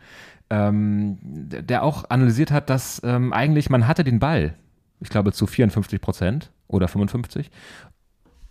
[0.51, 4.55] ähm, der auch analysiert hat, dass ähm, eigentlich man hatte den Ball,
[5.01, 7.51] ich glaube zu 54 Prozent oder 55.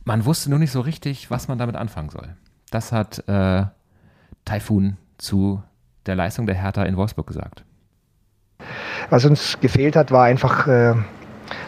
[0.06, 2.36] Man wusste nur nicht so richtig, was man damit anfangen soll.
[2.72, 3.66] Das hat äh,
[4.46, 5.62] Taifun zu
[6.06, 7.66] der Leistung der Hertha in Wolfsburg gesagt.
[9.10, 10.96] Was uns gefehlt hat, war einfach, äh,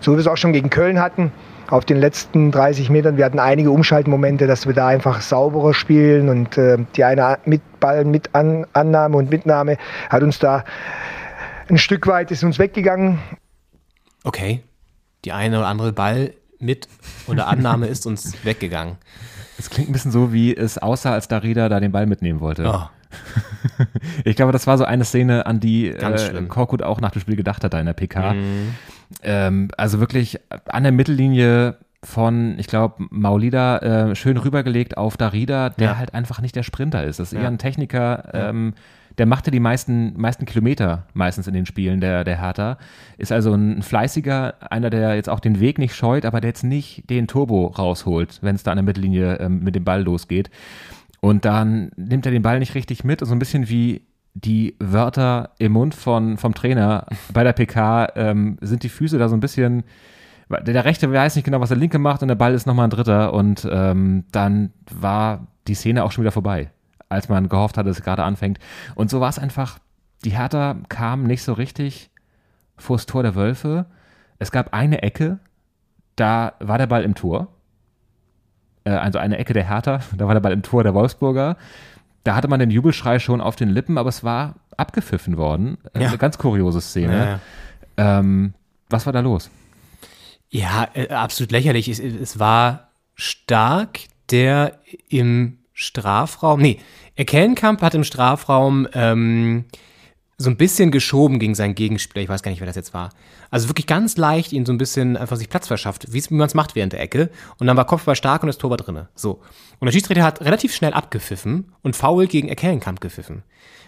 [0.01, 1.31] so wie wir es auch schon gegen Köln hatten,
[1.69, 3.17] auf den letzten 30 Metern.
[3.17, 7.61] Wir hatten einige Umschaltmomente, dass wir da einfach sauberer spielen und äh, die eine mit
[7.79, 9.77] Ball mit An Annahme und Mitnahme
[10.09, 10.63] hat uns da
[11.69, 13.19] ein Stück weit ist uns weggegangen.
[14.23, 14.61] Okay.
[15.25, 16.87] Die eine oder andere Ball mit
[17.27, 18.97] oder Annahme ist uns weggegangen.
[19.57, 22.65] Es klingt ein bisschen so, wie es aussah, als Darida da den Ball mitnehmen wollte.
[22.65, 22.98] Oh.
[24.23, 26.43] ich glaube, das war so eine Szene, an die äh.
[26.47, 28.33] Korkut auch nach dem Spiel gedacht hat da in der PK.
[28.33, 28.75] Mhm.
[29.23, 33.77] Ähm, also wirklich an der Mittellinie von, ich glaube, Maulida
[34.11, 35.97] äh, schön rübergelegt auf Darida, der Ja.
[35.97, 37.19] halt einfach nicht der Sprinter ist.
[37.19, 37.41] Das ist Ja.
[37.41, 38.73] eher ein Techniker, ähm,
[39.17, 42.77] der machte die meisten, meisten Kilometer meistens in den Spielen, der, der Hertha.
[43.17, 46.63] Ist also ein fleißiger, einer, der jetzt auch den Weg nicht scheut, aber der jetzt
[46.63, 50.49] nicht den Turbo rausholt, wenn es da an der Mittellinie ähm, mit dem Ball losgeht.
[51.21, 54.01] Und dann nimmt er den Ball nicht richtig mit, so ein bisschen wie
[54.33, 59.27] die Wörter im Mund von, vom Trainer bei der PK ähm, sind die Füße da
[59.27, 59.83] so ein bisschen.
[60.65, 62.89] Der, rechte weiß nicht genau, was der linke macht und der Ball ist nochmal ein
[62.89, 66.71] dritter und ähm, dann war die Szene auch schon wieder vorbei,
[67.07, 68.57] als man gehofft hatte, dass es gerade anfängt.
[68.95, 69.77] Und so war es einfach,
[70.25, 72.09] die Hertha kam nicht so richtig
[72.77, 73.85] vors Tor der Wölfe.
[74.39, 75.37] Es gab eine Ecke,
[76.15, 77.49] da war der Ball im Tor
[78.91, 81.57] also eine Ecke der Hertha, da war der Ball im Tor der Wolfsburger.
[82.23, 85.77] Da hatte man den Jubelschrei schon auf den Lippen, aber es war abgepfiffen worden.
[85.93, 86.07] Äh, Ja.
[86.09, 87.39] Eine ganz kuriose Szene.
[87.97, 88.53] Ähm,
[88.89, 89.49] was war da los?
[90.49, 91.87] Ja, äh, absolut lächerlich.
[91.89, 93.99] Es, es war stark,
[94.31, 96.79] der im Strafraum, nee,
[97.15, 99.65] Erkellenkamp hat im Strafraum ähm,
[100.41, 102.23] so ein bisschen geschoben gegen seinen Gegenspieler.
[102.23, 103.09] Ich weiß gar nicht, wer das jetzt war.
[103.51, 106.53] Also wirklich ganz leicht ihn so ein bisschen einfach sich Platz verschafft, wie man es
[106.53, 107.29] macht während der Ecke.
[107.57, 109.09] Und dann war Kopfball stark und das Tor war drinne.
[109.15, 109.41] So.
[109.79, 113.43] Und der Schiedsrichter hat relativ schnell abgepfiffen und faul gegen Erkellenkamp gepfiffen.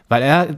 [0.10, 0.58] Weil er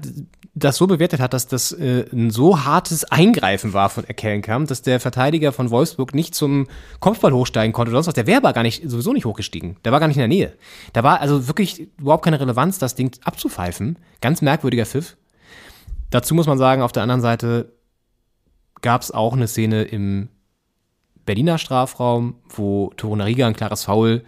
[0.55, 4.81] das so bewertet hat, dass das äh, ein so hartes Eingreifen war von Erkellenkamp, dass
[4.81, 6.67] der Verteidiger von Wolfsburg nicht zum
[7.01, 8.13] Kopfball hochsteigen konnte oder sonst was.
[8.15, 9.77] Der wäre aber gar nicht, sowieso nicht hochgestiegen.
[9.85, 10.53] Der war gar nicht in der Nähe.
[10.93, 13.99] Da war also wirklich überhaupt keine Relevanz, das Ding abzupfeifen.
[14.21, 15.17] Ganz merkwürdiger Pfiff.
[16.13, 17.73] Dazu muss man sagen, auf der anderen Seite
[18.81, 20.29] gab es auch eine Szene im
[21.25, 24.23] Berliner Strafraum, wo Torunariga ein klares Foul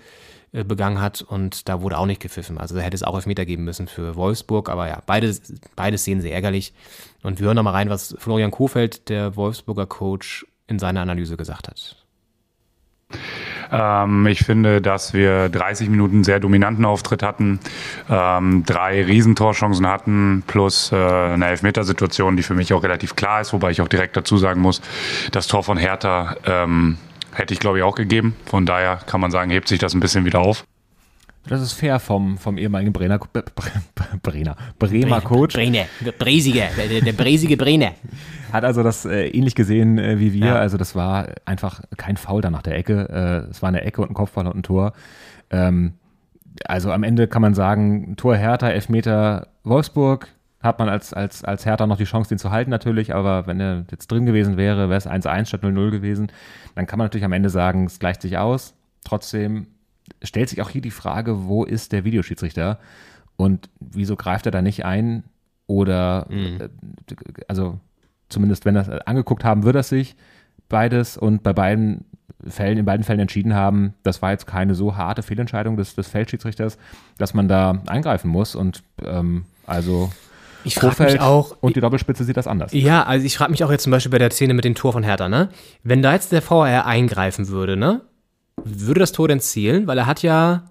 [0.52, 2.58] äh, begangen hat und da wurde auch nicht gepfiffen.
[2.58, 5.32] Also da hätte es auch Elfmeter geben müssen für Wolfsburg, aber ja, beide,
[5.76, 6.74] beide Szenen sehr ärgerlich.
[7.22, 11.68] Und wir hören nochmal rein, was Florian Kofeld, der Wolfsburger Coach, in seiner Analyse gesagt
[11.68, 12.04] hat.
[13.78, 17.60] Ähm, ich finde, dass wir 30 Minuten sehr dominanten Auftritt hatten,
[18.10, 23.52] ähm, drei Riesentorchancen hatten, plus äh, eine Elfmetersituation, die für mich auch relativ klar ist,
[23.52, 24.82] wobei ich auch direkt dazu sagen muss,
[25.32, 26.98] das Tor von Hertha ähm,
[27.34, 28.34] hätte ich, glaube ich, auch gegeben.
[28.46, 30.64] Von daher kann man sagen, hebt sich das ein bisschen wieder auf.
[31.48, 35.54] Das ist fair vom, vom ehemaligen Brenner, Bre- Bre- Brenner, Bremer Coach.
[35.54, 37.92] Brene, der Bresige, der, der Bresige Brene.
[38.56, 40.46] Hat also das äh, ähnlich gesehen äh, wie wir.
[40.46, 40.56] Ja.
[40.56, 43.10] Also das war einfach kein Foul da nach der Ecke.
[43.10, 44.94] Äh, es war eine Ecke und ein Kopfball und ein Tor.
[45.50, 45.94] Ähm,
[46.64, 50.30] also am Ende kann man sagen, Tor Hertha, Elfmeter Wolfsburg.
[50.62, 53.60] Hat man als, als, als Hertha noch die Chance, den zu halten natürlich, aber wenn
[53.60, 56.32] er jetzt drin gewesen wäre, wäre es 1-1 statt 0-0 gewesen.
[56.74, 58.74] Dann kann man natürlich am Ende sagen, es gleicht sich aus.
[59.04, 59.68] Trotzdem
[60.24, 62.80] stellt sich auch hier die Frage, wo ist der Videoschiedsrichter
[63.36, 65.26] und wieso greift er da nicht ein?
[65.68, 66.70] Oder, äh,
[67.48, 67.80] also
[68.36, 70.16] zumindest wenn er es angeguckt haben, würde er sich
[70.70, 72.06] beides und bei beiden
[72.48, 76.08] Fällen, in beiden Fällen entschieden haben, das war jetzt keine so harte Fehlentscheidung des, des
[76.08, 76.78] Feldschiedsrichters,
[77.18, 80.12] dass man da eingreifen muss und ähm, also
[80.66, 82.74] Ich frage mich auch, und die Doppelspitze sieht das anders.
[82.74, 84.94] Ja, also ich frage mich auch jetzt zum Beispiel bei der Szene mit dem Tor
[84.94, 85.50] von Hertha, ne?
[85.84, 88.02] Wenn da jetzt der VR eingreifen würde, ne?
[88.64, 89.88] Würde das Tor denn zählen?
[89.88, 90.64] Weil er hat ja.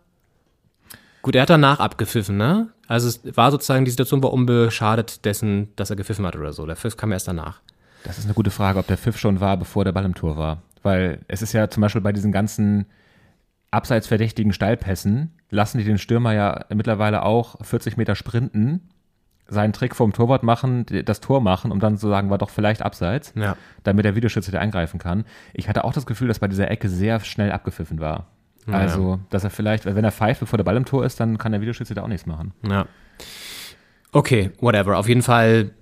[1.24, 2.68] Gut, er hat danach abgepfiffen, ne?
[2.86, 6.66] Also es war sozusagen, die Situation war unbeschadet dessen, dass er gepfiffen hat oder so.
[6.66, 7.62] Der Pfiff kam erst danach.
[8.04, 10.36] Das ist eine gute Frage, ob der Pfiff schon war, bevor der Ball im Tor
[10.36, 10.60] war.
[10.82, 12.84] Weil es ist ja zum Beispiel bei diesen ganzen
[13.70, 18.90] abseits verdächtigen Steilpässen, lassen die den Stürmer ja mittlerweile auch 40 Meter sprinten,
[19.48, 22.82] seinen Trick vom Torwart machen, das Tor machen, um dann zu sagen, war doch vielleicht
[22.82, 23.56] abseits, Ja.
[23.82, 25.24] damit der Videoschütze eingreifen kann.
[25.54, 28.26] Ich hatte auch das Gefühl, dass bei dieser Ecke sehr schnell abgepfiffen war.
[28.66, 28.74] Ja.
[28.74, 31.52] Also, dass er vielleicht, wenn er pfeift, bevor der Ball im Tor ist, dann kann
[31.52, 32.52] der Videoschütze da auch nichts machen.
[32.68, 32.86] Ja.
[34.12, 34.96] Okay, whatever.
[34.96, 35.72] Auf jeden Fall,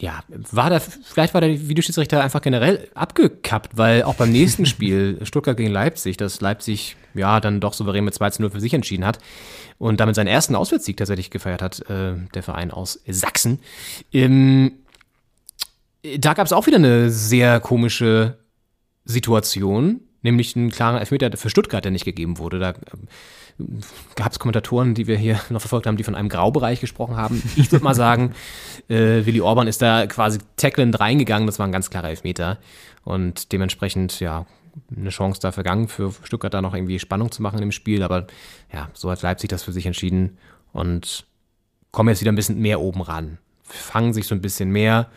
[0.00, 5.18] ja, war da, vielleicht war der Videoschiedsrichter einfach generell abgekappt, weil auch beim nächsten Spiel,
[5.22, 8.74] Stuttgart gegen Leipzig, das Leipzig, ja, dann doch souverän mit 2 zu 0 für sich
[8.74, 9.18] entschieden hat
[9.78, 13.60] und damit seinen ersten Auswärtssieg tatsächlich gefeiert hat, äh, der Verein aus Sachsen.
[14.12, 14.72] Ähm,
[16.18, 18.38] da gab es auch wieder eine sehr komische
[19.04, 22.58] Situation, nämlich einen klaren Elfmeter für Stuttgart, der nicht gegeben wurde.
[22.58, 22.74] Da
[23.58, 23.80] ähm,
[24.14, 27.42] gab es Kommentatoren, die wir hier noch verfolgt haben, die von einem Graubereich gesprochen haben.
[27.56, 28.32] Ich würde mal sagen,
[28.88, 31.46] äh, Willi Orban ist da quasi tacklend reingegangen.
[31.46, 32.58] Das war ein ganz klarer Elfmeter.
[33.04, 34.46] Und dementsprechend, ja,
[34.96, 38.02] eine Chance da vergangen, für Stuttgart da noch irgendwie Spannung zu machen dem Spiel.
[38.02, 38.26] Aber
[38.72, 40.38] ja, so hat Leipzig das für sich entschieden
[40.72, 41.26] und
[41.90, 43.38] kommen jetzt wieder ein bisschen mehr oben ran.
[43.64, 45.10] Fangen sich so ein bisschen mehr,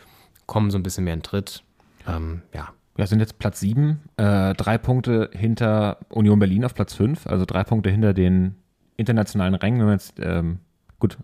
[0.46, 1.62] kommen so ein bisschen mehr in Tritt.
[2.06, 6.94] Ähm, ja, Ja, sind jetzt Platz 7, äh, drei Punkte hinter Union Berlin auf Platz
[6.94, 8.56] 5, also drei Punkte hinter den
[8.96, 10.60] internationalen Rängen, wenn man jetzt, ähm,
[10.98, 11.18] gut,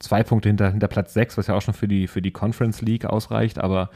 [0.00, 2.82] zwei Punkte hinter, hinter Platz 6, was ja auch schon für die, für die Conference
[2.82, 3.90] League ausreicht, aber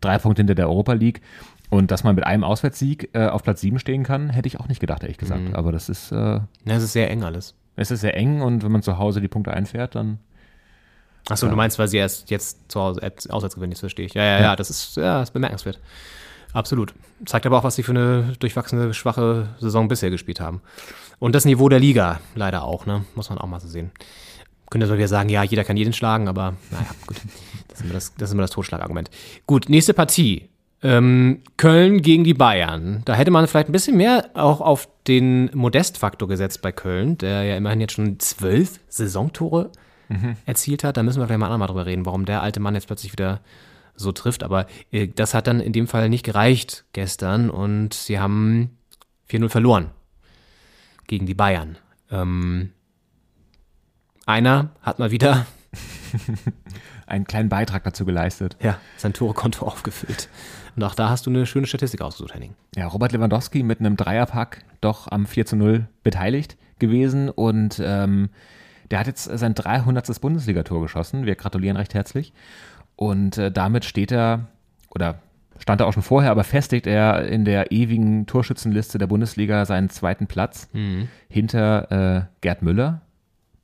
[0.00, 1.20] drei Punkte hinter der Europa League.
[1.68, 4.68] Und dass man mit einem Auswärtssieg äh, auf Platz 7 stehen kann, hätte ich auch
[4.68, 5.48] nicht gedacht, ehrlich gesagt.
[5.48, 5.54] Mhm.
[5.54, 7.54] Aber das ist, äh, ja es ist sehr eng alles.
[7.76, 10.18] es ist sehr eng und wenn man zu Hause die Punkte einfährt, dann
[11.28, 14.14] Achso, du meinst, weil sie erst jetzt zu Hause äh, auswärts gewinnen, das verstehe ich.
[14.14, 15.78] Ja, ja, ja, das ist, ja, das ist bemerkenswert.
[16.52, 16.94] Absolut.
[17.24, 20.60] Zeigt aber auch, was sie für eine durchwachsene, schwache Saison bisher gespielt haben.
[21.18, 23.04] Und das Niveau der Liga leider auch, ne?
[23.14, 23.90] Muss man auch mal so sehen.
[24.70, 27.20] Könnte so wieder sagen, ja, jeder kann jeden schlagen, aber naja, gut.
[27.68, 29.10] Das ist immer das, das, ist immer das Totschlagargument.
[29.46, 30.48] Gut, nächste Partie.
[30.82, 33.02] Ähm, Köln gegen die Bayern.
[33.04, 37.44] Da hätte man vielleicht ein bisschen mehr auch auf den Modest-Faktor gesetzt bei Köln, der
[37.44, 39.70] ja immerhin jetzt schon zwölf Saisontore
[40.46, 40.96] erzielt hat.
[40.96, 43.40] Da müssen wir vielleicht mal andermal drüber reden, warum der alte Mann jetzt plötzlich wieder
[44.02, 44.42] so trifft.
[44.42, 48.76] Aber äh, das hat dann in dem Fall nicht gereicht gestern und sie haben
[49.30, 49.90] 4-0 verloren
[51.06, 51.78] gegen die Bayern.
[52.10, 52.72] Ähm,
[54.26, 55.46] einer hat mal wieder
[57.06, 58.56] einen kleinen Beitrag dazu geleistet.
[58.60, 60.28] ja, sein Torekonto aufgefüllt.
[60.76, 62.54] Und auch da hast du eine schöne Statistik ausgesucht, Henning.
[62.74, 68.30] Ja, Robert Lewandowski mit einem Dreierpack doch am 4 zu 0 beteiligt gewesen und ähm,
[68.90, 70.20] der hat jetzt sein 300.
[70.20, 71.24] Bundesligator geschossen.
[71.24, 72.32] Wir gratulieren recht herzlich.
[72.96, 74.48] Und äh, damit steht er,
[74.90, 75.20] oder
[75.58, 79.90] stand er auch schon vorher, aber festigt er in der ewigen Torschützenliste der Bundesliga seinen
[79.90, 80.68] zweiten Platz
[81.28, 83.02] hinter äh, Gerd Müller,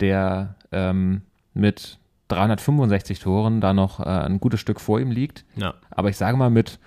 [0.00, 1.22] der ähm,
[1.54, 5.44] mit 365 Toren da noch äh, ein gutes Stück vor ihm liegt.
[5.56, 5.74] Ja.
[5.90, 6.78] Aber ich sage mal, mit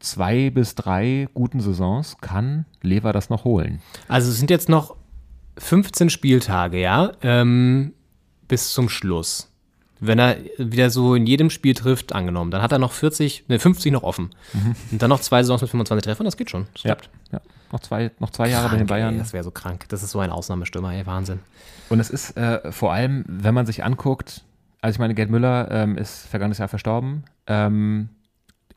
[0.00, 3.80] zwei bis drei guten Saisons kann Lever das noch holen.
[4.08, 4.96] Also es sind jetzt noch
[5.58, 7.94] 15 Spieltage, ja, ähm,
[8.48, 9.53] bis zum Schluss.
[10.06, 13.58] Wenn er wieder so in jedem Spiel trifft, angenommen, dann hat er noch 40, ne,
[13.58, 14.30] 50 noch offen.
[14.90, 16.66] Und dann noch zwei Saisons mit 25 Treffern, das geht schon.
[16.74, 17.10] Das klappt.
[17.32, 17.40] Ja.
[17.72, 19.18] Noch zwei, noch zwei Jahre bei den Krank, ey, Bayern.
[19.18, 19.86] das wäre so krank.
[19.88, 21.40] Das ist so ein Ausnahmestürmer, ey, Wahnsinn.
[21.88, 24.44] Und es ist äh, vor allem, wenn man sich anguckt,
[24.80, 28.10] also ich meine, Gerd Müller ähm, ist vergangenes Jahr verstorben ähm,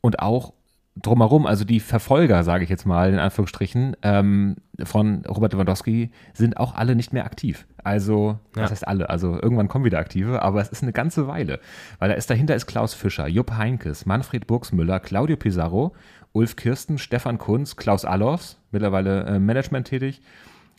[0.02, 0.54] und auch
[1.02, 6.58] drumherum, also die Verfolger, sage ich jetzt mal in Anführungsstrichen, ähm, von Robert Lewandowski sind
[6.58, 7.66] auch alle nicht mehr aktiv.
[7.84, 8.64] Also, Ja.
[8.64, 11.60] das heißt alle, also irgendwann kommen wieder aktive, aber es ist eine ganze Weile,
[12.00, 15.94] weil da ist dahinter ist Klaus Fischer, Jupp Heinkes, Manfred Burgsmüller, Claudio Pizarro,
[16.34, 20.22] Ulf Kirsten, Stefan Kunz, Klaus Allofs, mittlerweile äh, Management tätig,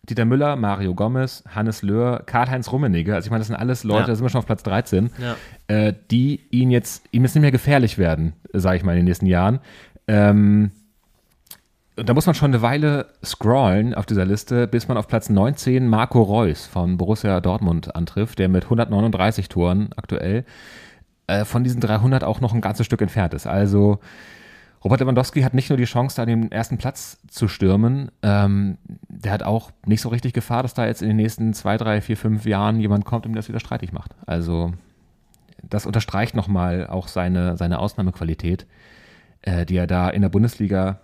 [0.09, 4.01] Dieter Müller, Mario Gomez, Hannes Löhr, Karl-Heinz Rummenigge, also ich meine, das sind alles Leute,
[4.03, 4.07] Ja.
[4.07, 5.37] da sind wir schon auf Platz 13, Ja.
[5.67, 9.05] äh, die ihn jetzt, ihm jetzt nicht mehr gefährlich werden, sage ich mal, in den
[9.07, 9.59] nächsten Jahren.
[10.09, 10.73] Ähm,
[11.97, 15.89] da muss man schon eine Weile scrollen auf dieser Liste, bis man auf Platz 19
[15.89, 20.45] Marco Reus von Borussia Dortmund antrifft, der mit 139 Toren aktuell
[21.27, 23.47] äh, von diesen 300 auch noch ein ganzes Stück entfernt ist.
[23.47, 23.99] Also
[24.85, 29.33] Robert Lewandowski hat nicht nur die Chance, da den ersten Platz zu stürmen, ähm, der
[29.33, 32.17] hat auch nicht so richtig Gefahr, dass da jetzt in den nächsten zwei, drei, vier,
[32.17, 34.15] fünf Jahren jemand kommt und ihm das wieder streitig macht.
[34.27, 34.73] Also
[35.69, 38.67] das unterstreicht nochmal auch seine, seine Ausnahmequalität,
[39.43, 41.01] äh, die er da in der Bundesliga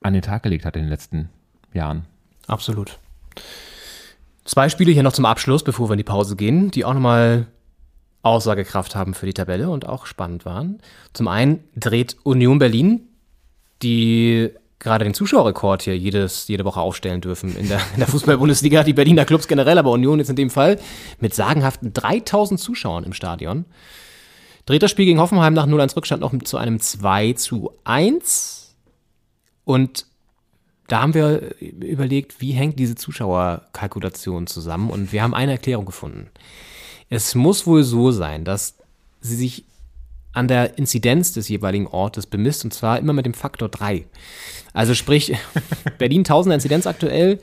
[0.00, 1.28] an den Tag gelegt hat in den letzten
[1.72, 2.04] Jahren.
[2.46, 2.98] Absolut.
[4.44, 7.46] Zwei Spiele hier noch zum Abschluss, bevor wir in die Pause gehen, die auch nochmal
[8.22, 10.80] Aussagekraft haben für die Tabelle und auch spannend waren.
[11.12, 13.08] Zum einen dreht Union Berlin,
[13.82, 18.84] die gerade den Zuschauerrekord hier jedes, jede Woche aufstellen dürfen in der, in der Fußball-Bundesliga,
[18.84, 20.78] die Berliner Clubs generell, aber Union jetzt in dem Fall,
[21.20, 23.64] mit sagenhaften 3000 Zuschauern im Stadion.
[24.66, 28.74] Dreht das Spiel gegen Hoffenheim nach 0-1 Rückstand noch zu einem 2 zu 1.
[29.64, 30.06] Und
[30.88, 36.28] da haben wir überlegt, wie hängt diese Zuschauerkalkulation zusammen und wir haben eine Erklärung gefunden.
[37.08, 38.76] Es muss wohl so sein, dass
[39.20, 39.64] sie sich
[40.32, 44.04] an der Inzidenz des jeweiligen Ortes bemisst und zwar immer mit dem Faktor 3.
[44.72, 45.34] Also sprich,
[45.98, 47.40] Berlin 1000 Inzidenz aktuell,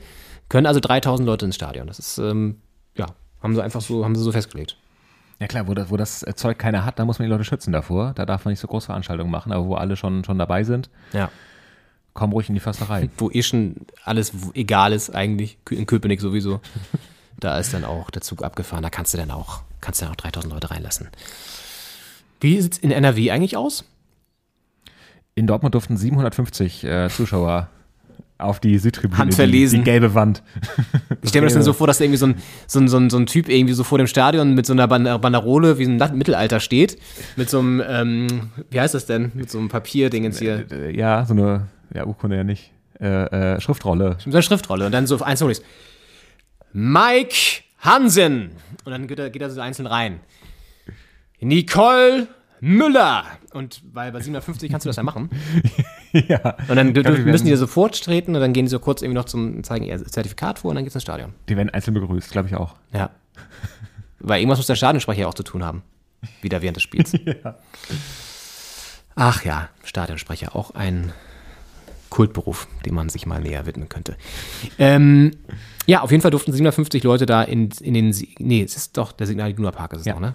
[0.48, 1.86] können also 3000 Leute ins Stadion.
[1.86, 2.58] Das ist, ähm,
[2.96, 3.06] ja,
[3.42, 4.76] haben sie einfach so, haben sie so festgelegt.
[5.42, 7.72] Ja klar, wo das, wo das Zeug keiner hat, da muss man die Leute schützen
[7.72, 8.12] davor.
[8.14, 10.88] Da darf man nicht so große Veranstaltungen machen, aber wo alle schon, schon dabei sind,
[11.12, 11.32] Ja.
[12.14, 13.10] komm ruhig in die Försterei.
[13.18, 13.74] Wo eh schon
[14.04, 16.60] alles egal ist eigentlich, in Köpenick sowieso.
[17.40, 20.12] Da ist dann auch der Zug abgefahren, da kannst du dann auch, kannst du dann
[20.12, 21.08] auch 3000 Leute reinlassen.
[22.40, 23.84] Wie sieht's in NRW eigentlich aus?
[25.34, 27.66] In Dortmund durften 750 äh, Zuschauer
[28.42, 29.18] auf die Südtribüne.
[29.18, 29.78] Handverlesen.
[29.78, 30.42] Die, die gelbe Wand.
[31.22, 32.34] Ich stelle mir das dann so vor, dass da irgendwie so ein,
[32.66, 34.86] so, ein, so, ein, so ein Typ irgendwie so vor dem Stadion mit so einer
[34.88, 36.98] Ban- Banderole wie ein Mittelalter steht.
[37.36, 39.32] Mit so einem, ähm, wie heißt das denn?
[39.34, 40.64] Mit so einem Papierdingens hier.
[40.70, 42.70] Äh, Ja, so eine, ja, Urkunde ja nicht.
[43.00, 44.10] äh, äh, Schriftrolle.
[44.24, 45.64] mit seiner Schriftrolle und dann so einzeln ist
[46.72, 47.34] Mike
[47.80, 48.50] Hansen
[48.84, 50.20] und dann geht er, geht er so einzeln rein.
[51.40, 52.28] Nicole
[52.60, 55.28] Müller und weil bei 750 kannst du das ja machen.
[56.28, 56.56] ja.
[56.68, 59.18] Und dann Glaub, müssen die werden- so vortreten und dann gehen die so kurz irgendwie
[59.18, 61.32] noch zum zeigen ihr Zertifikat vor und dann geht's ins Stadion.
[61.48, 62.74] Die werden einzeln begrüßt, glaube ich auch.
[62.92, 63.10] Ja.
[64.20, 65.82] Weil irgendwas muss der Stadionsprecher auch zu tun haben.
[66.40, 67.12] Wieder während des Spiels.
[69.14, 71.12] Ach ja, Stadionsprecher, auch ein
[72.08, 74.16] Kultberuf, dem man sich mal näher widmen könnte.
[74.78, 75.32] Ähm,
[75.86, 79.12] ja, auf jeden Fall durften 750 Leute da in, in den, nee, es ist doch
[79.12, 80.14] der Signal Iduna Park, ist es Ja.
[80.14, 80.34] doch, ne?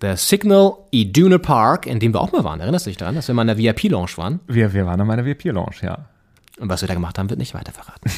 [0.00, 3.28] Der Signal Iduna Park, in dem wir auch mal waren, erinnerst du dich daran, dass
[3.28, 4.40] wir mal in der VIP-Lounge waren?
[4.46, 6.06] Wir, wir waren in meiner VIP-Lounge, ja.
[6.58, 8.10] Und was wir da gemacht haben, wird nicht weiter verraten.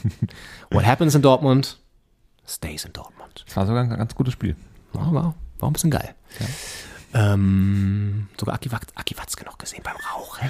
[0.70, 1.78] What happens in Dortmund,
[2.46, 3.44] stays in Dortmund.
[3.46, 4.56] Es war sogar ein ganz gutes Spiel.
[4.92, 6.14] War, war, war ein bisschen geil.
[7.14, 10.48] Ähm, sogar Aki, Aki Watzke noch gesehen beim Rauchen.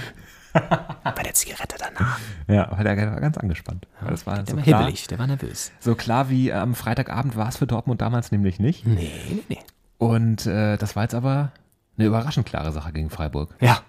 [1.15, 2.19] Bei der Zigarette danach.
[2.49, 3.87] Ja, aber der war ganz angespannt.
[4.01, 5.71] Weil das war Der so war klar, hibbelig, der war nervös.
[5.81, 8.87] so klar wie am Freitagabend war es für Dortmund damals nämlich nicht.
[8.87, 9.59] Nee, nee, nee.
[9.99, 11.53] Und äh, das war jetzt aber
[11.97, 13.55] eine überraschend klare Sache gegen Freiburg.
[13.61, 13.81] Ja.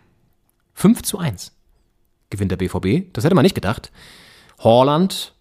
[0.74, 1.52] 5 zu 1
[2.30, 3.14] gewinnt der BVB.
[3.14, 3.92] Das hätte man nicht gedacht.
[4.60, 5.34] Horland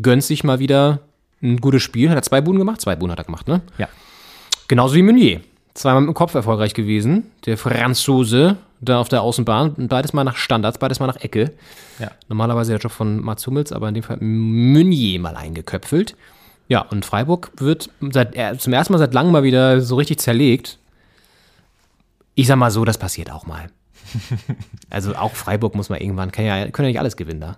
[0.00, 1.00] gönnt sich mal wieder
[1.42, 2.10] ein gutes Spiel.
[2.10, 2.80] Hat er zwei Buden gemacht?
[2.80, 3.62] Zwei Buden hat er gemacht, ne?
[3.78, 3.88] Ja.
[4.68, 5.40] Genauso wie Meunier.
[5.74, 7.30] Zweimal mit dem Kopf erfolgreich gewesen.
[7.44, 9.88] Der Franzose da auf der Außenbahn.
[9.88, 11.52] Beides mal nach Standards, beides mal nach Ecke.
[11.98, 12.10] Ja.
[12.28, 16.16] Normalerweise der Job von Mats Hummels, aber in dem Fall Meunier mal eingeköpfelt.
[16.68, 20.18] Ja, und Freiburg wird seit, äh, zum ersten Mal seit langem mal wieder so richtig
[20.18, 20.78] zerlegt.
[22.34, 23.68] Ich sag mal so, das passiert auch mal.
[24.90, 27.56] Also auch Freiburg muss man irgendwann, kann ja, können ja nicht alles gewinnen da.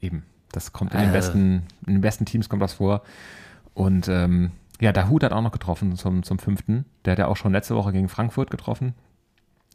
[0.00, 0.24] Eben.
[0.52, 1.12] Das kommt in den, Äh.
[1.12, 3.02] besten, in den besten Teams kommt das vor.
[3.74, 6.84] Und ähm, ja, der Hut hat auch noch getroffen zum, zum fünften.
[7.04, 8.94] Der hat ja auch schon letzte Woche gegen Frankfurt getroffen.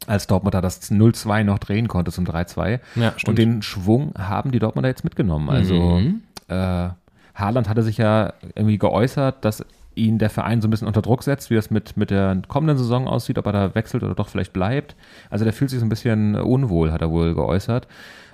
[0.06, 2.80] Als Dortmunder das 0-2 noch drehen konnte zum 3-2.
[2.96, 3.14] Ja.
[3.26, 5.48] Und den Schwung haben die Dortmunder jetzt mitgenommen.
[5.50, 6.22] Also Mhm.
[6.48, 6.88] äh,
[7.34, 9.64] Haaland hatte sich ja irgendwie geäußert, dass
[9.94, 12.78] ihn der Verein so ein bisschen unter Druck setzt, wie das mit, mit der kommenden
[12.78, 14.96] Saison aussieht, ob er da wechselt oder doch vielleicht bleibt.
[15.30, 17.88] Also der fühlt sich so ein bisschen unwohl, hat er wohl geäußert.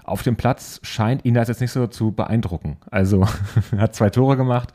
[0.04, 2.78] Auf dem Platz scheint ihn das jetzt nicht so zu beeindrucken.
[2.90, 3.26] Also
[3.72, 4.72] er hat zwei Tore gemacht,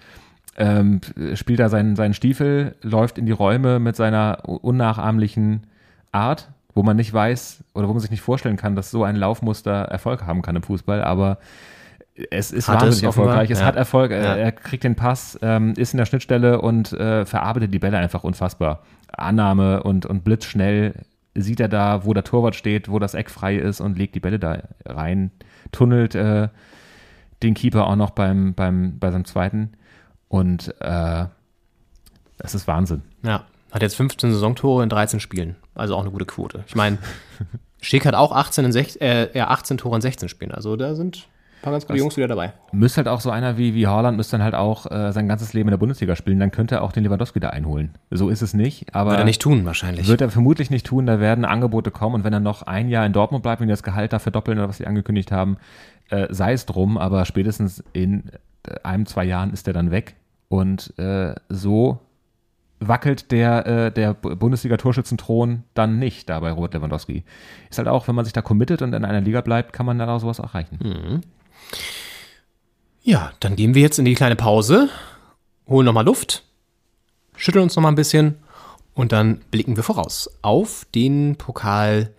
[0.58, 1.02] ähm,
[1.34, 5.66] spielt da seinen, seinen Stiefel, läuft in die Räume mit seiner unnachahmlichen
[6.12, 9.16] Art, wo man nicht weiß oder wo man sich nicht vorstellen kann, dass so ein
[9.16, 11.40] Laufmuster Erfolg haben kann im Fußball, aber
[12.30, 13.52] es ist Hat es wahnsinnig offenbar, erfolgreich.
[13.52, 13.66] Es ja.
[13.66, 14.12] hat Erfolg.
[14.12, 14.36] Er, Ja.
[14.36, 18.24] er kriegt den Pass, ähm, ist in der Schnittstelle und äh, verarbeitet die Bälle einfach
[18.24, 18.84] unfassbar.
[19.12, 20.94] Annahme und, und blitzschnell
[21.36, 24.20] sieht er da, wo der Torwart steht, wo das Eck frei ist und legt die
[24.20, 25.32] Bälle da rein,
[25.72, 26.50] tunnelt äh,
[27.42, 29.72] den Keeper auch noch beim, beim, bei seinem zweiten.
[30.28, 31.26] Und äh,
[32.38, 33.02] das ist Wahnsinn.
[33.24, 35.56] Ja, hat jetzt 15 Saisontore in 13 Spielen.
[35.74, 36.64] Also auch eine gute Quote.
[36.68, 37.00] Ich meine,
[37.82, 40.52] Schick hat auch 18, in 16, äh, ja, 18 Tore in 16 Spielen.
[40.52, 41.28] Also da sind
[41.64, 42.54] paar ganz gute Jungs wieder dabei.
[42.72, 45.54] Müsste halt auch so einer wie, wie Haaland, müsste dann halt auch äh, sein ganzes
[45.54, 47.96] Leben in der Bundesliga spielen, dann könnte er auch den Lewandowski da einholen.
[48.12, 50.08] So ist es nicht, aber Wird er nicht tun, wahrscheinlich.
[50.08, 53.06] wird er vermutlich nicht tun, da werden Angebote kommen und wenn er noch ein Jahr
[53.06, 55.58] in Dortmund bleibt und das Gehalt da verdoppeln oder was sie angekündigt haben,
[56.10, 58.26] äh, sei es drum, aber spätestens in
[58.68, 60.16] äh, einem, zwei Jahren ist er dann weg
[60.50, 62.00] und äh, so
[62.88, 67.24] wackelt der, äh, der Bundesliga-Torschützenthron dann nicht da bei Robert Lewandowski.
[67.70, 69.98] Ist halt auch, wenn man sich da committet und in einer Liga bleibt, kann man
[69.98, 71.22] dann auch sowas erreichen.
[73.02, 74.90] Ja, dann gehen wir jetzt in die kleine Pause,
[75.68, 76.44] holen nochmal Luft,
[77.36, 78.38] schütteln uns nochmal ein bisschen
[78.94, 82.14] und dann blicken wir voraus auf den Pokalabend,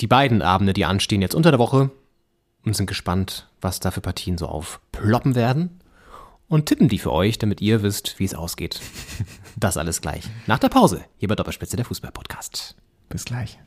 [0.00, 1.90] die beiden Abende, die anstehen jetzt unter der Woche
[2.64, 5.80] und sind gespannt, was da für Partien so aufploppen werden
[6.48, 8.80] und tippen die für euch, damit ihr wisst, wie es ausgeht.
[9.56, 12.76] Das alles gleich nach der Pause hier bei Doppelspitze der Fußball-Podcast.
[13.08, 13.58] Bis gleich.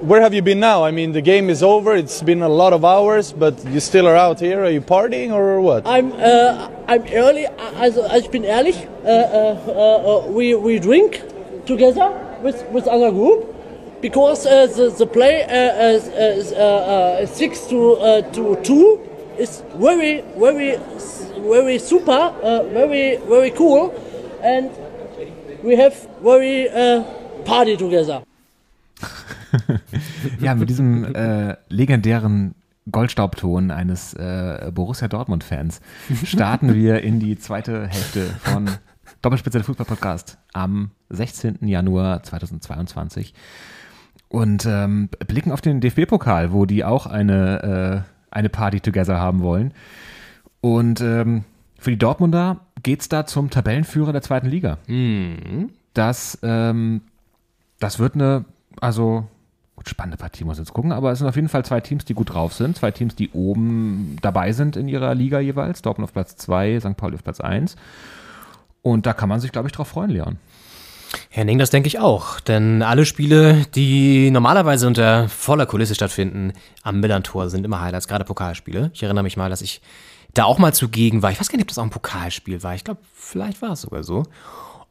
[0.00, 0.84] Where have you been now?
[0.84, 1.94] I mean, the game is over.
[1.94, 4.64] It's been a lot of hours, but you still are out here.
[4.64, 5.86] Are you partying or what?
[5.86, 7.46] I'm uh, I'm early.
[7.76, 8.76] Also ich bin ehrlich.
[9.04, 11.22] Uh, uh, uh, uh, we we drink
[11.66, 12.10] together
[12.42, 13.54] with with other group
[14.00, 18.98] because uh, the the play uh, is, uh, uh, six to uh, to two
[19.38, 20.78] is very very
[21.46, 23.94] very super, uh, very very cool,
[24.42, 24.70] and
[25.62, 27.04] we have very uh,
[27.44, 28.24] party together.
[30.40, 32.54] Ja, mit diesem äh, legendären
[32.90, 35.80] Goldstaubton eines äh, Borussia Dortmund-Fans
[36.24, 38.70] starten wir in die zweite Hälfte von
[39.20, 41.58] Doppelspitze der Fußball-Podcast am 16.
[41.68, 43.34] Januar 2022
[44.28, 49.42] und ähm, blicken auf den DFB-Pokal, wo die auch eine, äh, eine Party together haben
[49.42, 49.74] wollen.
[50.60, 51.44] Und ähm,
[51.78, 54.78] für die Dortmunder geht's da zum Tabellenführer der zweiten Liga.
[55.94, 57.02] Das, ähm,
[57.78, 58.44] das wird eine,
[58.80, 59.28] also
[59.82, 62.14] Gut, spannende Partie muss jetzt gucken, aber es sind auf jeden Fall zwei Teams, die
[62.14, 62.76] gut drauf sind.
[62.76, 65.82] Zwei Teams, die oben dabei sind in ihrer Liga jeweils.
[65.82, 66.96] Dortmund auf Platz 2, St.
[66.96, 67.74] Pauli auf Platz 1.
[68.82, 70.38] Und da kann man sich, glaube ich, drauf freuen, Leon.
[71.30, 72.38] Henning, das denke ich auch.
[72.38, 76.52] Denn alle Spiele, die normalerweise unter voller Kulisse stattfinden,
[76.84, 78.92] am Millantor sind immer Highlights, gerade Pokalspiele.
[78.94, 79.82] Ich erinnere mich mal, dass ich
[80.32, 81.32] da auch mal zugegen war.
[81.32, 82.76] Ich weiß gar nicht, ob das auch ein Pokalspiel war.
[82.76, 84.22] Ich glaube, vielleicht war es sogar so.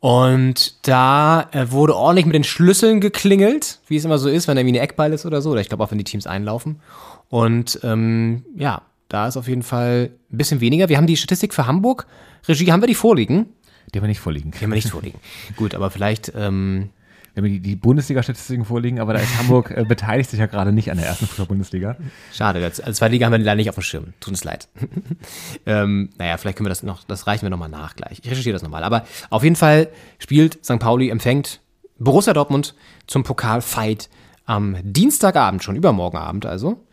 [0.02, 4.58] Und da äh, wurde ordentlich mit den Schlüsseln geklingelt, wie es immer so ist, wenn
[4.58, 5.52] irgendwie eine Eckball ist oder so.
[5.52, 6.82] Oder ich glaube auch, wenn die Teams einlaufen.
[7.30, 10.89] Und ähm, ja, da ist auf jeden Fall ein bisschen weniger.
[10.89, 12.08] Wir haben die Statistik für Hamburg.
[12.47, 13.45] Regie, haben wir die vorliegen?
[13.93, 14.49] Die haben wir nicht vorliegen.
[14.49, 15.20] Die haben wir nicht vorliegen.
[15.56, 16.34] Gut, aber vielleicht.
[16.36, 16.89] Ähm,
[17.34, 20.73] wir haben die, die Bundesliga-Statistiken vorliegen, aber da ist Hamburg äh, beteiligt sich ja gerade
[20.73, 21.95] nicht an der ersten Fußball-Bundesliga.
[22.34, 24.13] Schade, als, zweite Liga haben wir leider nicht auf dem Schirm.
[24.19, 24.67] Tut uns leid.
[25.65, 28.19] ähm, naja, vielleicht können wir das noch, das reichen wir nochmal nach gleich.
[28.21, 28.84] Ich recherchiere das nochmal.
[28.84, 30.79] Aber auf jeden Fall spielt St.
[30.79, 31.61] Pauli, empfängt
[31.99, 32.75] Borussia Dortmund
[33.07, 34.09] zum Pokalfight
[34.45, 36.84] am Dienstagabend, schon übermorgen Abend also.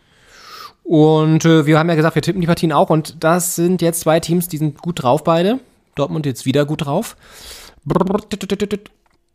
[0.84, 2.90] Und äh, wir haben ja gesagt, wir tippen die Partien auch.
[2.90, 5.58] Und das sind jetzt zwei Teams, die sind gut drauf beide.
[5.96, 7.16] Dortmund jetzt wieder gut drauf.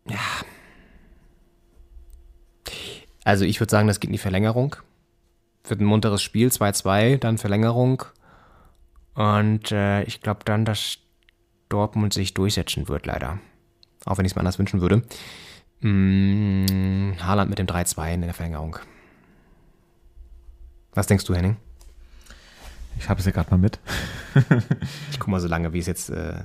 [0.10, 0.18] Ja.
[3.24, 4.76] Also ich würde sagen, das geht in die Verlängerung.
[5.66, 8.04] Wird ein munteres Spiel, 2-2, dann Verlängerung.
[9.14, 10.98] Und äh, ich glaube dann, dass
[11.70, 13.40] Dortmund sich durchsetzen wird, leider.
[14.06, 15.04] Auch wenn ich es mir anders wünschen würde.
[15.82, 18.78] Hm, Haaland mit dem 3-2 in der Verlängerung.
[20.94, 21.58] Was denkst du, Henning?
[22.98, 23.80] Ich habe es ja gerade mal mit.
[25.12, 26.10] ich guck mal so lange, wie es jetzt.
[26.10, 26.44] Äh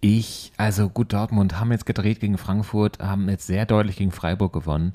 [0.00, 4.52] ich, also gut, Dortmund haben jetzt gedreht gegen Frankfurt, haben jetzt sehr deutlich gegen Freiburg
[4.52, 4.94] gewonnen.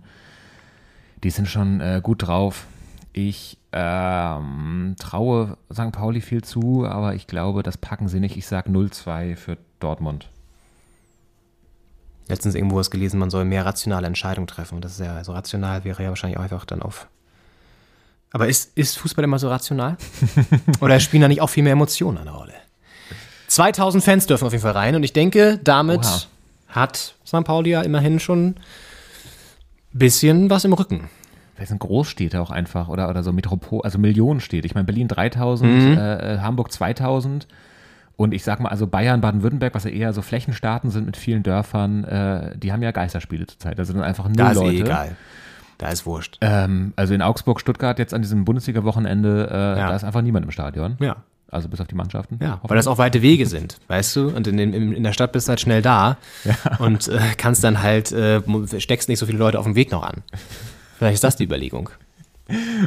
[1.26, 2.67] Die sind schon äh, gut drauf.
[3.11, 5.91] Ich ähm, traue St.
[5.91, 8.38] Pauli viel zu, aber ich glaube, das packen sie nicht.
[8.38, 10.30] Ich sage 0-2 für Dortmund.
[12.28, 14.82] Letztens irgendwo was gelesen, man soll mehr rationale Entscheidungen treffen.
[14.82, 17.07] Das ist ja, also rational wäre ja wahrscheinlich auch einfach dann auf
[18.36, 19.95] aber ist, ist Fußball immer so rational?
[20.82, 22.51] Oder spielen da nicht auch viel mehr Emotionen eine Rolle?
[23.47, 26.23] 2000 Fans dürfen auf jeden Fall rein und ich denke, damit Oha.
[26.67, 27.45] hat St.
[27.45, 28.57] Pauli ja immerhin schon
[29.98, 31.10] bisschen was im Rücken.
[31.56, 34.68] Vielleicht sind Großstädte auch einfach oder, oder so Metropol, also Millionenstädte.
[34.68, 35.98] Ich meine, Berlin 3000, mhm.
[35.98, 37.48] äh, Hamburg 2000.
[38.18, 41.43] Und ich sag mal, also Bayern, Baden-Württemberg, was ja eher so Flächenstaaten sind mit vielen
[41.43, 43.78] Dörfern, äh, die haben ja Geisterspiele zurzeit.
[43.78, 44.76] Da sind einfach null das ist Leute.
[44.76, 45.16] Eh egal.
[45.78, 46.38] Da ist wurscht.
[46.41, 49.89] Ähm, also in Augsburg, Stuttgart jetzt an diesem Bundesliga-Wochenende, äh, ja.
[49.89, 50.96] da ist einfach niemand im Stadion.
[51.00, 51.18] Ja.
[51.50, 52.39] Also bis auf die Mannschaften.
[52.41, 54.28] Ja, weil das auch weite Wege sind, weißt du?
[54.30, 56.78] Und in, in, in der Stadt bist du halt schnell da ja.
[56.80, 58.41] und äh, kannst dann halt, äh,
[58.80, 60.24] steckst nicht so viele Leute auf dem Weg noch an.
[60.98, 61.89] Vielleicht ist das die Überlegung.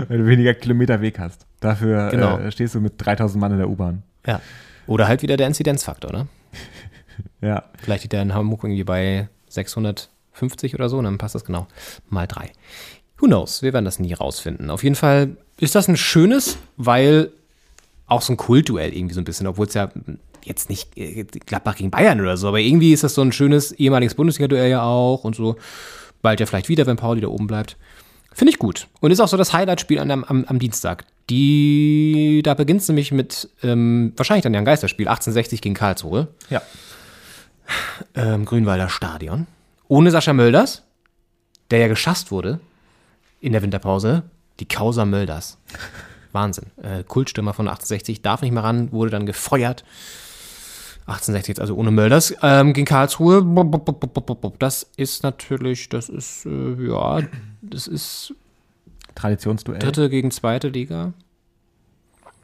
[0.08, 1.46] Weil du weniger Kilometer Weg hast.
[1.60, 2.38] Dafür genau.
[2.38, 4.02] äh, stehst du mit 3000 Mann in der U-Bahn.
[4.26, 4.40] Ja.
[4.86, 6.26] Oder halt wieder der Inzidenzfaktor, ne?
[7.40, 7.64] ja.
[7.78, 11.66] Vielleicht liegt der in Hamburg irgendwie bei 600 50 oder so, dann passt das genau
[12.08, 12.52] mal drei.
[13.18, 13.62] Who knows?
[13.62, 14.70] Wir werden das nie rausfinden.
[14.70, 17.30] Auf jeden Fall ist das ein schönes, weil
[18.08, 19.90] auch so ein Kultduell irgendwie so ein bisschen, obwohl es ja
[20.44, 23.72] jetzt nicht äh, Gladbach gegen Bayern oder so, aber irgendwie ist das so ein schönes
[23.72, 25.56] ehemaliges Bundesliga-Duell ja auch und so.
[26.22, 27.76] Bald ja vielleicht wieder, wenn Pauli da oben bleibt.
[28.32, 28.88] Finde ich gut.
[29.00, 31.04] Und ist auch so das Highlight-Spiel am, am, am, Dienstag.
[31.30, 36.28] Die, da beginnt es nämlich mit, ähm, wahrscheinlich dann ja ein Geisterspiel, 1860 gegen Karlsruhe.
[36.50, 36.62] Ja.
[38.14, 39.46] Ähm, Grünwalder Stadion
[39.88, 40.82] ohne Sascha Mölders,
[41.70, 42.60] der ja geschasst wurde
[43.40, 44.22] in der Winterpause,
[44.60, 45.58] die Causa Mölders.
[46.32, 46.66] Wahnsinn.
[46.82, 49.84] Äh, Kultstürmer von 1860, darf nicht mehr ran, wurde dann gefeuert.
[51.06, 53.42] 1860 jetzt also ohne Mölders ähm, gegen Karlsruhe.
[54.58, 57.22] Das ist natürlich, das ist, äh, ja,
[57.62, 58.34] das ist
[59.18, 59.80] Traditionsduell.
[59.80, 61.12] Dritte gegen zweite Liga.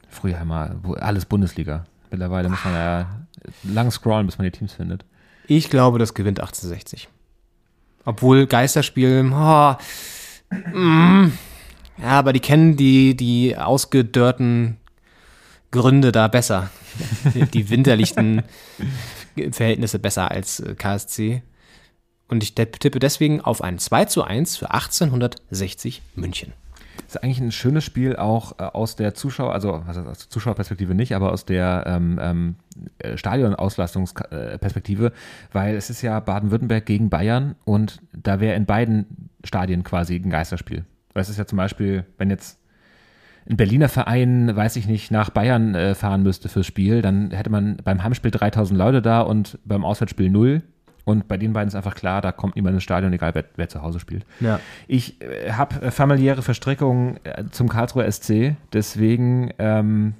[0.09, 1.85] Früher immer alles Bundesliga.
[2.11, 3.27] Mittlerweile muss man ja
[3.63, 5.05] lang scrollen, bis man die Teams findet.
[5.47, 7.07] Ich glaube, das gewinnt 1860.
[8.03, 9.75] Obwohl Geisterspiel, oh,
[10.73, 11.31] mm,
[11.97, 14.77] ja, aber die kennen die, die ausgedörrten
[15.71, 16.69] Gründe da besser.
[17.53, 18.43] die winterlichten
[19.51, 21.41] Verhältnisse besser als äh, KSC.
[22.27, 26.53] Und ich tippe deswegen auf ein 2 zu 1 für 1860 München.
[26.97, 30.29] Das ist eigentlich ein schönes Spiel auch äh, aus der Zuschauer, also heißt, aus der
[30.29, 32.55] Zuschauerperspektive nicht, aber aus der ähm, ähm,
[32.97, 35.11] äh, Stadionauslastungsperspektive,
[35.51, 40.29] weil es ist ja Baden-Württemberg gegen Bayern und da wäre in beiden Stadien quasi ein
[40.29, 40.85] Geisterspiel.
[41.15, 42.59] Weil es ist ja zum Beispiel, wenn jetzt
[43.49, 47.49] ein Berliner Verein, weiß ich nicht, nach Bayern äh, fahren müsste fürs Spiel, dann hätte
[47.49, 50.61] man beim Heimspiel 3000 Leute da und beim Auswärtsspiel null.
[51.05, 53.69] Und bei den beiden ist einfach klar, da kommt niemand ins Stadion, egal wer, wer
[53.69, 54.25] zu Hause spielt.
[54.41, 54.59] Ja.
[54.87, 60.15] Ich äh, habe äh, familiäre Verstrickungen äh, zum Karlsruher SC, deswegen ähm,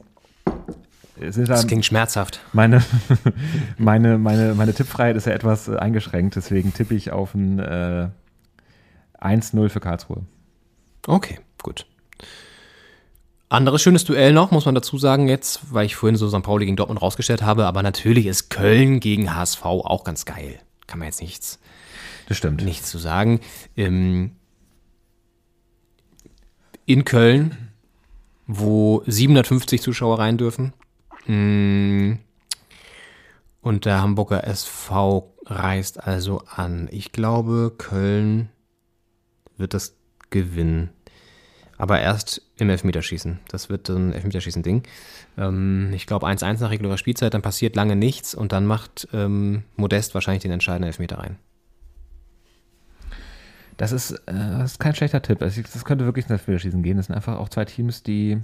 [1.20, 2.40] sind das klingt schmerzhaft.
[2.54, 2.84] Meine,
[3.78, 8.10] meine, meine, meine Tippfreiheit ist ja etwas äh, eingeschränkt, deswegen tippe ich auf ein äh,
[9.20, 10.22] 1-0 für Karlsruhe.
[11.08, 11.86] Okay, gut.
[13.50, 16.42] Anderes schönes Duell noch, muss man dazu sagen jetzt, weil ich vorhin so St.
[16.42, 20.60] Pauli gegen Dortmund rausgestellt habe, aber natürlich ist Köln gegen HSV auch ganz geil.
[20.88, 21.60] Kann man jetzt nichts,
[22.28, 22.64] Das stimmt.
[22.64, 23.40] nichts zu sagen.
[23.78, 24.32] Ähm,
[26.86, 27.70] in Köln,
[28.48, 30.74] wo 750 Zuschauer rein dürfen.
[31.28, 32.14] Mm,
[33.62, 36.88] Und der Hamburger SV reist also an.
[36.92, 38.50] Ich glaube, Köln
[39.58, 39.96] wird das
[40.30, 40.90] gewinnen.
[41.78, 43.40] Aber erst im Elfmeterschießen.
[43.50, 44.84] Das wird ein Elfmeterschießen-Ding.
[45.38, 49.64] Ähm, ich glaube 1-1 nach regulärer Spielzeit, dann passiert lange nichts und dann macht ähm,
[49.76, 51.38] Modest wahrscheinlich den entscheidenden Elfmeter rein.
[53.78, 55.42] Das ist, äh, das ist kein schlechter Tipp.
[55.42, 56.98] Also, das könnte wirklich ins Elfmeterschießen gehen.
[56.98, 58.38] Das sind einfach auch zwei Teams, die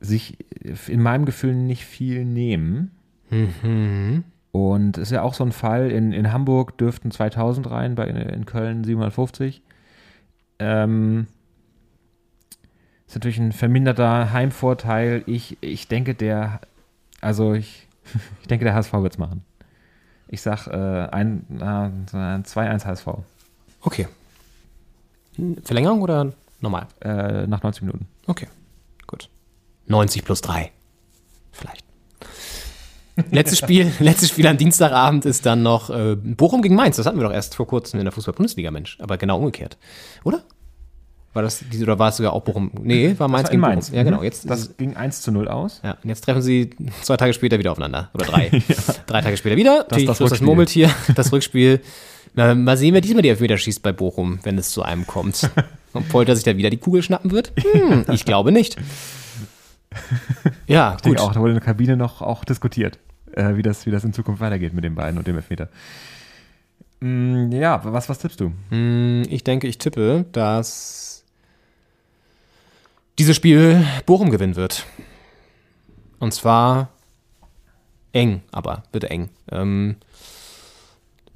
[0.00, 0.38] sich
[0.86, 2.90] in meinem Gefühl nicht viel nehmen.
[3.30, 4.24] Mhm.
[4.52, 8.46] Und ist ja auch so ein Fall, in, in Hamburg dürften 2000 rein, bei, in
[8.46, 9.62] Köln 750.
[10.60, 11.26] Ähm,
[13.06, 15.24] ist natürlich ein verminderter Heimvorteil.
[15.26, 16.60] Ich, ich denke, der,
[17.20, 17.88] also ich,
[18.42, 19.44] ich denke, der HSV wird es machen.
[20.28, 23.08] Ich sag äh, ein, äh, 2-1 HSV.
[23.80, 24.06] Okay.
[25.64, 26.86] Verlängerung oder normal?
[27.00, 28.06] Äh, nach 90 Minuten.
[28.26, 28.46] Okay,
[29.06, 29.28] gut.
[29.86, 30.70] 90 plus 3.
[31.50, 31.89] Vielleicht.
[33.30, 36.96] Letztes Spiel, letztes Spiel am Dienstagabend ist dann noch äh, Bochum gegen Mainz.
[36.96, 38.98] Das hatten wir doch erst vor kurzem in der Fußball-Bundesliga, Mensch.
[39.00, 39.76] Aber genau umgekehrt.
[40.24, 40.42] Oder?
[41.32, 42.72] War das oder war es sogar auch Bochum?
[42.82, 43.86] Nee, war Mainz war gegen Mainz.
[43.86, 43.96] Bochum.
[43.98, 44.18] Ja, genau.
[44.18, 44.24] Mhm.
[44.24, 45.80] Jetzt, das ging 1 zu 0 aus.
[45.84, 46.70] ja, und jetzt treffen sie
[47.02, 48.10] zwei Tage später wieder aufeinander.
[48.14, 48.50] Oder drei.
[49.06, 49.86] Drei Tage später wieder.
[49.88, 50.46] Das ist das das Rückspiel.
[50.46, 51.80] Murmeltier, das Rückspiel.
[52.34, 55.50] Na, mal sehen, wer diesmal die Elfmeter schießt bei Bochum, wenn es zu einem kommt.
[55.92, 57.52] Und Polter sich da wieder die Kugel schnappen wird?
[57.60, 58.76] Hm, ich glaube nicht.
[60.66, 61.18] Ja, Ich gut.
[61.18, 62.98] auch, da wurde in der Kabine noch auch diskutiert,
[63.32, 65.68] äh, wie, das, wie das in Zukunft weitergeht mit den beiden und dem Elfmeter.
[67.00, 68.52] Mm, ja, was, was tippst du?
[68.70, 71.24] Hm, Ich denke, ich tippe, dass
[73.18, 74.86] dieses Spiel Bochum gewinnen wird.
[76.20, 76.90] Und zwar
[78.12, 79.30] eng, aber wird eng.
[79.50, 79.96] Ähm,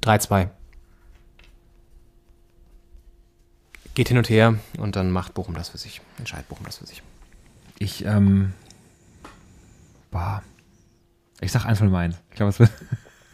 [0.03, 0.49] 3-2.
[3.95, 6.01] Geht hin und her und dann macht Bochum das für sich.
[6.19, 7.01] Entscheidet Bochum das für sich.
[7.79, 8.53] Ich, ähm,
[10.11, 10.41] boah.
[11.41, 12.15] Ich sag 1 von Mainz.
[12.29, 12.71] Ich glaube, es wird.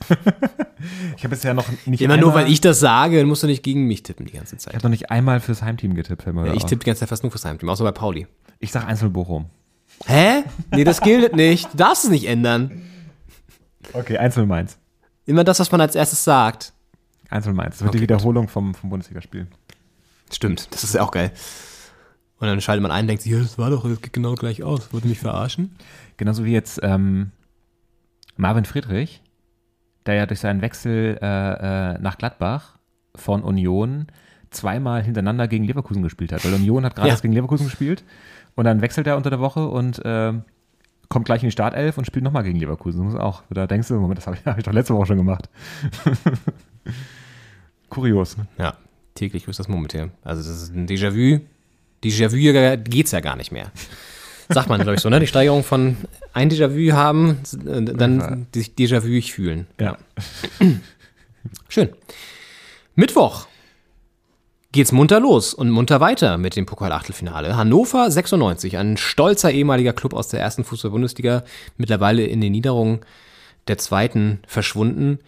[1.16, 3.62] ich habe bisher noch nicht Immer nur, weil ich das sage, dann musst du nicht
[3.64, 4.74] gegen mich tippen die ganze Ich Zeit.
[4.74, 6.26] habe noch nicht einmal fürs Heimteam getippt.
[6.26, 8.28] Ja, ich tippe die ganze Zeit fast nur fürs Heimteam, außer bei Pauli.
[8.60, 9.46] Ich sag 1 von Bochum.
[10.06, 10.44] Hä?
[10.72, 11.72] Nee, das gilt nicht.
[11.74, 12.82] Du darfst es nicht ändern.
[13.94, 14.78] Okay, 1 von Mainz.
[15.28, 16.74] Immer das, was man als erstes sagt.
[17.30, 17.76] 1 von Mainz.
[17.76, 19.48] Das wird Okay, die Wiederholung vom, vom Bundesligaspiel.
[20.32, 21.32] Stimmt, das ist ja auch geil.
[22.42, 24.34] Und dann schaltet man ein und denkt sich, ja, das war doch, das geht genau
[24.36, 24.92] gleich aus.
[24.92, 25.76] Wollte mich verarschen?
[26.18, 27.32] Genauso wie jetzt ähm,
[28.36, 29.22] Marvin Friedrich,
[30.08, 32.78] der ja durch seinen Wechsel äh, äh, nach Gladbach
[33.16, 34.08] von Union
[34.50, 36.44] zweimal hintereinander gegen Leverkusen gespielt hat.
[36.44, 37.14] Weil Union hat gerade Ja.
[37.14, 38.04] erst gegen Leverkusen gespielt
[38.56, 40.34] und dann wechselt er unter der Woche und äh,
[41.10, 43.04] kommt gleich in die Startelf und spielt nochmal gegen Leverkusen.
[43.06, 43.44] Das muss auch.
[43.52, 45.48] Da denkst du, Moment, das habe ich, hab ich doch letzte Woche schon gemacht.
[47.90, 48.38] Kurios.
[48.38, 48.48] ne?
[48.58, 48.74] Ja,
[49.16, 50.10] täglich grüßt das Murmeltier.
[50.24, 51.42] Also das ist ein Déjà-vu.
[52.04, 53.72] Déjà-vu geht's ja gar nicht mehr.
[54.50, 55.20] Sagt man, glaube ich, so, ne?
[55.20, 55.98] Die Steigerung von
[56.34, 59.68] ein Déjà-vu haben, äh, dann sich Déjà-vu fühlen.
[59.80, 59.98] Ja.
[61.70, 61.90] Schön.
[62.96, 63.48] Mittwoch
[64.72, 67.56] geht's munter los und munter weiter mit dem Pokal-Achtelfinale.
[67.56, 71.44] Hannover 96, ein stolzer ehemaliger Club aus der ersten Fußball-Bundesliga,
[71.78, 73.02] mittlerweile in den Niederungen
[73.68, 75.20] der zweiten verschwunden,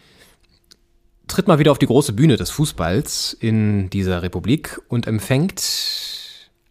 [1.28, 5.60] tritt mal wieder auf die große Bühne des Fußballs in dieser Republik und empfängt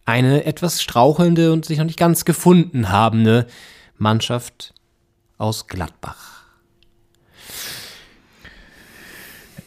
[0.05, 3.47] eine etwas strauchelnde und sich noch nicht ganz gefunden habende
[3.97, 4.73] Mannschaft
[5.37, 6.43] aus Gladbach.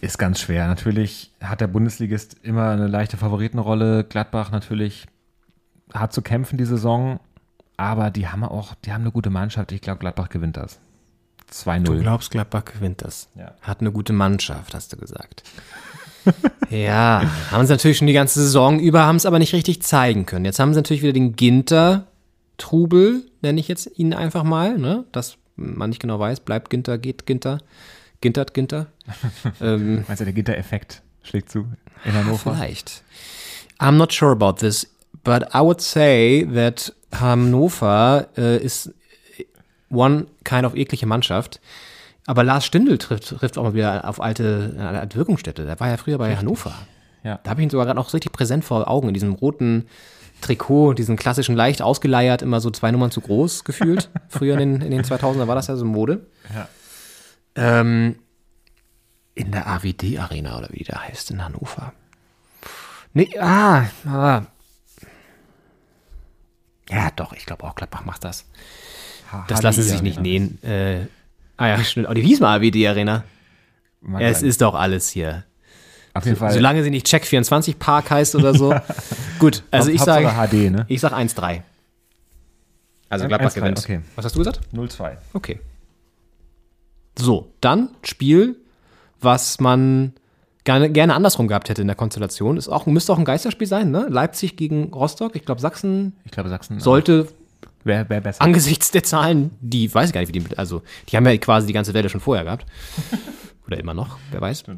[0.00, 0.66] Ist ganz schwer.
[0.66, 4.04] Natürlich hat der Bundesligist immer eine leichte Favoritenrolle.
[4.04, 5.06] Gladbach natürlich
[5.92, 7.18] hat zu kämpfen die Saison,
[7.76, 9.72] aber die haben auch, die haben eine gute Mannschaft.
[9.72, 10.78] Ich glaube, Gladbach gewinnt das.
[11.50, 11.84] 2-0.
[11.84, 13.28] Du glaubst, Gladbach gewinnt das.
[13.36, 13.54] Ja.
[13.62, 15.44] Hat eine gute Mannschaft, hast du gesagt.
[16.70, 20.26] Ja, haben sie natürlich schon die ganze Saison über, haben es aber nicht richtig zeigen
[20.26, 20.44] können.
[20.44, 25.04] Jetzt haben sie natürlich wieder den Ginter-Trubel, nenne ich jetzt ihn einfach mal, ne?
[25.12, 27.58] Dass man nicht genau weiß, bleibt Ginter, geht Ginter,
[28.20, 28.86] Gintert Ginter.
[29.60, 31.66] ähm, Meinst du, der Gitter-Effekt schlägt zu
[32.04, 32.54] in Hannover?
[32.54, 33.02] Vielleicht.
[33.78, 34.86] I'm not sure about this,
[35.24, 38.90] but I would say that Hannover äh, ist
[39.90, 41.60] one kind of eklige Mannschaft.
[42.26, 45.64] Aber Lars Stindl trifft, trifft auch mal wieder auf alte, eine alte Wirkungsstätte.
[45.64, 46.74] Der war ja früher bei Hannover.
[47.22, 47.38] Ja.
[47.42, 49.86] Da habe ich ihn sogar gerade noch richtig präsent vor Augen, in diesem roten
[50.40, 54.10] Trikot, diesen klassischen leicht ausgeleiert, immer so zwei Nummern zu groß gefühlt.
[54.28, 56.26] früher in den, in den 2000er war das ja so Mode.
[56.54, 56.68] Ja.
[57.54, 58.16] Ähm,
[59.34, 61.92] in der AWD Arena oder wie die da heißt in Hannover.
[63.12, 64.42] Nee, ah, ah.
[66.90, 68.46] Ja, doch, ich glaube auch Gladbach macht das.
[69.48, 70.62] Das lassen sie sich nicht nähen.
[70.62, 71.06] Äh,
[71.56, 72.08] ah ja, stimmt.
[72.08, 73.24] Oh, die hieß mal AWD Arena.
[74.00, 74.48] Mag Es sein.
[74.48, 75.44] ist doch alles hier.
[76.14, 76.52] Auf jeden Fall.
[76.52, 78.74] Solange sie nicht Check 24 Park heißt oder so.
[79.38, 80.86] Gut, also ich sage HD, ne?
[80.88, 81.62] ich sag 1-3.
[83.08, 83.78] Also Gladbach 1-3, gewinnt.
[83.78, 84.00] okay.
[84.16, 84.60] Was hast du gesagt?
[84.74, 85.16] 0-2.
[85.34, 85.60] Okay.
[87.18, 88.56] So, dann Spiel,
[89.20, 90.12] was man
[90.64, 92.56] gerne, gerne andersrum gehabt hätte in der Konstellation.
[92.56, 94.06] Ist auch, müsste auch ein Geisterspiel sein, ne?
[94.10, 95.36] Leipzig gegen Rostock.
[95.36, 97.28] Ich glaube, Sachsen Ich glaube, Sachsen sollte
[97.86, 98.42] wäre wär besser.
[98.42, 101.66] angesichts der Zahlen, die weiß ich gar nicht, wie die, also die haben ja quasi
[101.66, 102.66] die ganze Welle schon vorher gehabt.
[103.66, 104.64] Oder immer noch, wer weiß.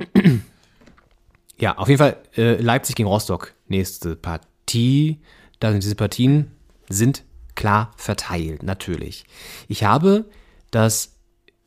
[1.61, 3.53] Ja, auf jeden Fall äh, Leipzig gegen Rostock.
[3.67, 5.19] Nächste Partie.
[5.59, 6.53] Da sind diese Partien
[6.89, 7.25] sind
[7.57, 9.25] klar verteilt, natürlich.
[9.67, 10.27] Ich habe
[10.71, 11.17] das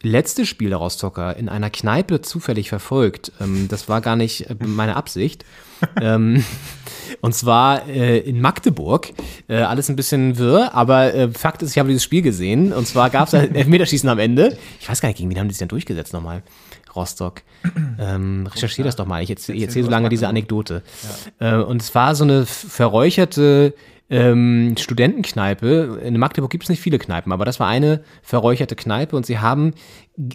[0.01, 3.33] letzte Spiel der Rostocker in einer Kneipe zufällig verfolgt.
[3.41, 5.45] Ähm, das war gar nicht äh, meine Absicht.
[6.01, 6.43] ähm,
[7.21, 9.13] und zwar äh, in Magdeburg.
[9.47, 12.73] Äh, alles ein bisschen wirr, aber äh, Fakt ist, ich habe dieses Spiel gesehen.
[12.73, 14.57] Und zwar gab es ein Elfmeterschießen am Ende.
[14.79, 16.43] Ich weiß gar nicht, gegen wen haben die sich denn durchgesetzt nochmal?
[16.95, 17.41] Rostock.
[17.99, 19.23] Ähm, recherchiere das doch mal.
[19.23, 20.83] Ich erzähle erzähl so lange diese Anekdote.
[21.39, 23.73] Äh, und es war so eine verräucherte
[24.09, 26.01] ähm, Studentenkneipe.
[26.03, 29.39] In Magdeburg gibt es nicht viele Kneipen, aber das war eine verräucherte Kneipe und sie
[29.39, 29.73] haben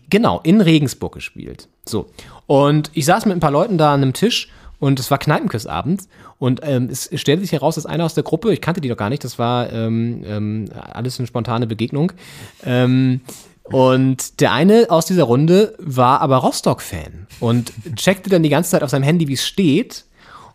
[0.09, 1.69] genau in Regensburg gespielt.
[1.87, 2.11] So.
[2.47, 6.03] Und ich saß mit ein paar Leuten da an einem Tisch und es war Kneipenküssabend
[6.39, 8.97] und ähm, es stellte sich heraus, dass einer aus der Gruppe, ich kannte die doch
[8.97, 12.13] gar nicht, das war ähm, ähm, alles eine spontane Begegnung.
[12.65, 13.21] Ähm,
[13.65, 18.83] und der eine aus dieser Runde war aber Rostock-Fan und checkte dann die ganze Zeit
[18.83, 20.05] auf seinem Handy, wie es steht.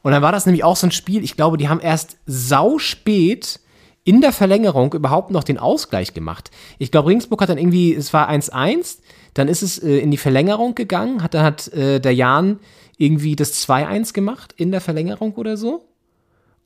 [0.02, 2.80] Und dann war das nämlich auch so ein Spiel, ich glaube, die haben erst sau
[2.80, 3.60] spät
[4.04, 6.50] in der Verlängerung überhaupt noch den Ausgleich gemacht.
[6.80, 9.00] Ich glaube, Regensburg hat dann irgendwie, es war 1-1,
[9.34, 12.60] dann ist es äh, in die Verlängerung gegangen, hat, dann hat äh, der Jan
[12.98, 15.86] irgendwie das 2-1 gemacht in der Verlängerung oder so.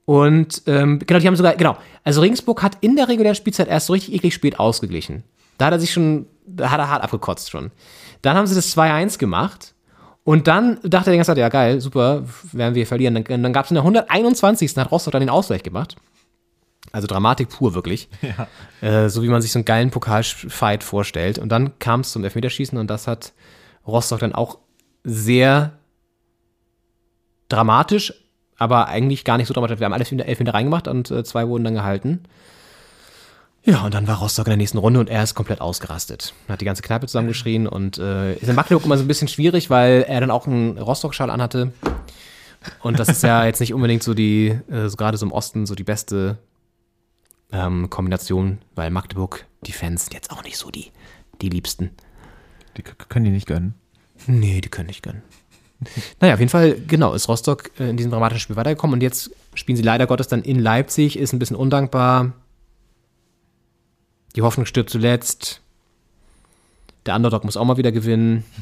[0.05, 3.87] Und ähm, genau, die haben sogar, genau, also Regensburg hat in der regulären Spielzeit erst
[3.87, 5.23] so richtig eklig spät ausgeglichen.
[5.57, 7.71] Da hat er sich schon, da hat er hart abgekotzt schon.
[8.21, 9.73] Dann haben sie das 2-1 gemacht
[10.23, 13.15] und dann dachte er die ganze Zeit, ja geil, super, werden wir verlieren.
[13.15, 14.77] Dann, dann gab es in der 121.
[14.77, 15.95] hat Rostock dann den Ausgleich gemacht.
[16.91, 18.09] Also Dramatik pur wirklich.
[18.81, 21.39] Äh, so wie man sich so einen geilen Pokalfight vorstellt.
[21.39, 23.33] Und dann kam es zum Elfmeterschießen und das hat
[23.87, 24.59] Rostock dann auch
[25.03, 25.79] sehr
[27.49, 28.13] dramatisch,
[28.57, 29.79] aber eigentlich gar nicht so dramatisch.
[29.79, 32.25] Wir haben alles in der Elfmeter reingemacht und äh, zwei wurden dann gehalten.
[33.63, 36.35] Ja, und dann war Rostock in der nächsten Runde und er ist komplett ausgerastet.
[36.47, 39.71] Hat die ganze Kneipe zusammengeschrien und äh, ist in Magdeburg immer so ein bisschen schwierig,
[39.71, 41.73] weil er dann auch einen Rostock-Schal anhatte.
[42.81, 45.65] Und das ist ja jetzt nicht unbedingt so die, äh, so gerade so im Osten,
[45.65, 46.37] so die beste
[47.55, 50.91] ähm, Kombination, weil Magdeburg, die Fans sind jetzt auch nicht so die,
[51.41, 51.91] die Liebsten.
[52.77, 53.75] Die können die nicht gönnen.
[54.27, 55.23] Nee, die können nicht gönnen.
[56.19, 59.31] Naja, auf jeden Fall, genau, ist Rostock äh, in diesem dramatischen Spiel weitergekommen und jetzt
[59.53, 62.33] spielen sie leider Gottes dann in Leipzig, ist ein bisschen undankbar.
[64.35, 65.61] Die Hoffnung stirbt zuletzt.
[67.05, 68.43] Der Underdog muss auch mal wieder gewinnen.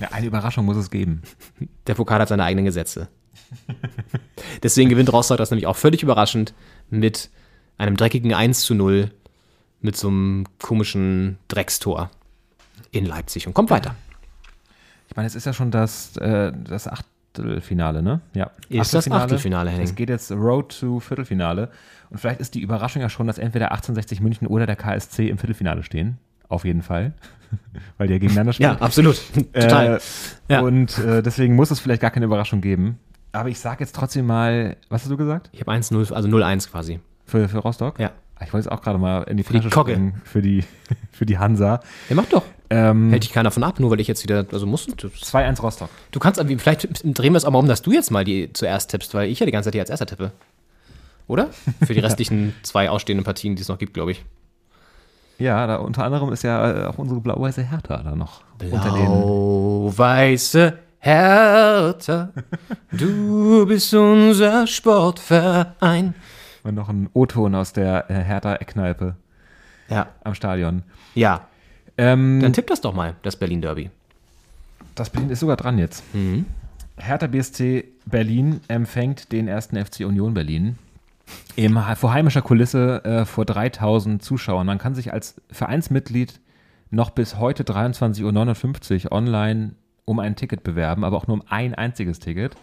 [0.00, 1.22] Ja, eine Überraschung muss es geben.
[1.88, 3.08] Der Pokal hat seine eigenen Gesetze.
[4.62, 6.54] Deswegen gewinnt Rostock das nämlich auch völlig überraschend
[6.90, 7.30] mit
[7.76, 9.10] einem dreckigen 1 zu 0
[9.80, 12.10] mit so einem komischen Dreckstor
[12.90, 13.94] in Leipzig und kommt weiter.
[15.08, 18.20] Ich meine, es ist ja schon das, äh, das Achtelfinale, ne?
[18.34, 18.50] Ja.
[18.68, 19.84] Ist das Achtelfinale, Henning.
[19.84, 21.70] Es geht jetzt Road to Viertelfinale.
[22.10, 25.38] Und vielleicht ist die Überraschung ja schon, dass entweder 1860 München oder der KSC im
[25.38, 26.18] Viertelfinale stehen.
[26.48, 27.12] Auf jeden Fall.
[27.98, 28.72] Weil die ja gegeneinander spielen.
[28.72, 29.20] Ja, absolut.
[29.52, 29.96] Total.
[29.96, 30.00] Äh,
[30.52, 30.60] Ja.
[30.60, 32.98] Und äh, deswegen muss es vielleicht gar keine Überraschung geben.
[33.32, 35.50] Aber ich sage jetzt trotzdem mal, was hast du gesagt?
[35.52, 37.00] Ich habe 1-0, also 0-1 quasi.
[37.26, 37.98] Für, für Rostock?
[37.98, 38.12] Ja.
[38.40, 40.12] Ich wollte jetzt auch gerade mal in die Für die Tasche Kogge.
[40.24, 40.64] für die,
[41.12, 41.80] für die Hansa.
[42.08, 42.44] Ja, mach doch.
[42.70, 45.08] Ähm, Hält dich keiner von ab, nur weil ich jetzt wieder, also musst du.
[45.08, 45.90] 2-1 Rostock.
[46.12, 48.90] Du kannst, vielleicht drehen wir es auch mal um, dass du jetzt mal die zuerst
[48.90, 50.32] tippst, weil ich ja die ganze Zeit hier als erster tippe.
[51.26, 51.48] Oder?
[51.84, 54.24] Für die restlichen zwei ausstehenden Partien, die es noch gibt, glaube ich.
[55.38, 58.42] Ja, da unter anderem ist ja auch unsere blau-weiße Hertha da noch.
[58.58, 62.30] Blau-weiße Hertha,
[62.92, 66.14] du bist unser Sportverein.
[66.64, 69.14] Und noch ein O-Ton aus der äh, Hertha-Eckkneipe
[69.88, 70.08] Ja.
[70.24, 70.82] am Stadion.
[71.14, 71.46] Ja.
[71.96, 73.90] Ähm, Dann tipp das doch mal, das Berlin Derby.
[74.94, 76.02] das Berlin ist sogar dran jetzt.
[76.14, 76.46] Mhm.
[76.96, 80.78] Hertha BSC Berlin empfängt den ersten FC Union Berlin.
[81.56, 84.66] Im, vor heimischer Kulisse äh, vor 3000 Zuschauern.
[84.66, 86.40] Man kann sich als Vereinsmitglied
[86.90, 89.72] noch bis heute 23.59 Uhr online
[90.08, 92.56] um ein Ticket bewerben, aber auch nur um ein einziges Ticket.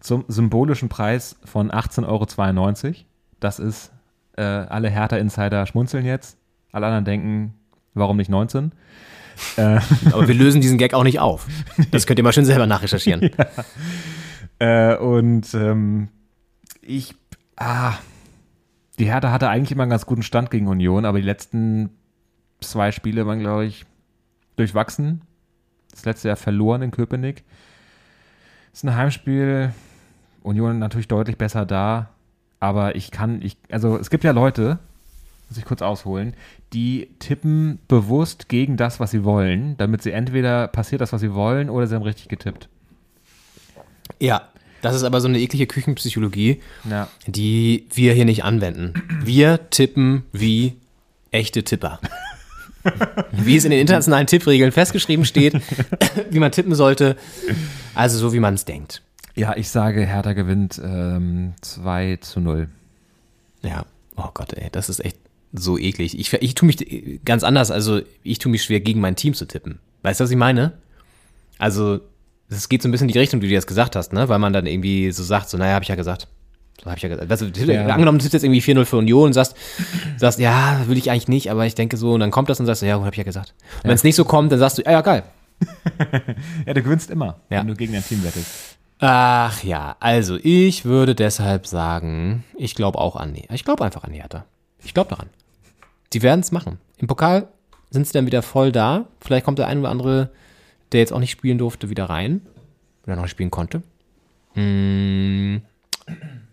[0.00, 2.94] Zum symbolischen Preis von 18,92 Euro.
[3.40, 3.92] Das ist,
[4.36, 6.38] äh, alle Hertha-Insider schmunzeln jetzt.
[6.72, 7.54] Alle anderen denken,
[7.94, 8.72] warum nicht 19?
[9.56, 9.80] Äh,
[10.12, 11.46] Aber wir lösen diesen Gag auch nicht auf.
[11.90, 13.30] Das könnt ihr mal schön selber nachrecherchieren.
[14.58, 16.08] Äh, und ähm,
[16.82, 17.16] ich,
[17.56, 17.94] ah,
[19.00, 21.90] die Hertha hatte eigentlich immer einen ganz guten Stand gegen Union, aber die letzten
[22.60, 23.86] zwei Spiele waren, glaube ich,
[24.54, 25.22] durchwachsen.
[25.92, 27.44] Das letzte Jahr verloren in Köpenick.
[28.72, 29.72] Ist ein Heimspiel.
[30.42, 32.10] Union natürlich deutlich besser da.
[32.58, 34.78] Aber ich kann, ich, also es gibt ja Leute,
[35.48, 36.34] muss ich kurz ausholen,
[36.72, 41.34] die tippen bewusst gegen das, was sie wollen, damit sie entweder passiert das, was sie
[41.34, 42.68] wollen, oder sie haben richtig getippt.
[44.20, 44.48] Ja,
[44.80, 47.08] das ist aber so eine eklige Küchenpsychologie, Ja.
[47.26, 48.94] die wir hier nicht anwenden.
[49.24, 50.76] Wir tippen wie
[51.30, 51.98] echte Tipper.
[53.32, 55.54] wie es in den internationalen Tippregeln festgeschrieben steht,
[56.30, 57.16] wie man tippen sollte.
[57.94, 59.02] Also so, wie man es denkt.
[59.34, 62.68] Ja, ich sage, Hertha gewinnt ähm, 2 zu 0.
[63.62, 65.16] Ja, oh Gott, ey, das ist echt
[65.52, 66.18] so eklig.
[66.18, 69.46] Ich, ich tue mich ganz anders, also ich tue mich schwer, gegen mein Team zu
[69.46, 69.78] tippen.
[70.02, 70.72] Weißt du, was ich meine?
[71.58, 72.00] Also,
[72.48, 74.28] es geht so ein bisschen in die Richtung, die du jetzt gesagt hast, ne?
[74.28, 76.28] Weil man dann irgendwie so sagt, so, naja, habe ich ja gesagt.
[76.82, 77.56] So habe ich ja gesagt.
[77.56, 77.86] Du, Ja.
[77.86, 79.56] angenommen, du tippst jetzt irgendwie 4-0 für Union und sagst,
[80.16, 82.66] sagst, ja, will ich eigentlich nicht, aber ich denke so, und dann kommt das und
[82.66, 83.54] sagst du, ja, gut, habe ich ja gesagt.
[83.82, 85.22] Und wenn es nicht so kommt, dann sagst du, ja, ja, geil.
[86.66, 87.60] Ja, du gewinnst immer, Ja.
[87.60, 88.76] wenn du gegen dein Team wettest.
[88.98, 93.46] Ach ja, also ich würde deshalb sagen, ich glaube auch an die.
[93.52, 94.44] Ich glaube einfach an die Hertha.
[94.84, 95.28] Ich glaube daran.
[96.12, 96.78] Die werden es machen.
[96.98, 97.48] Im Pokal
[97.90, 99.06] sind sie dann wieder voll da.
[99.20, 100.30] Vielleicht kommt der ein oder andere,
[100.92, 102.42] der jetzt auch nicht spielen durfte, wieder rein.
[103.06, 103.82] Oder noch nicht spielen konnte.
[104.54, 105.56] Mm.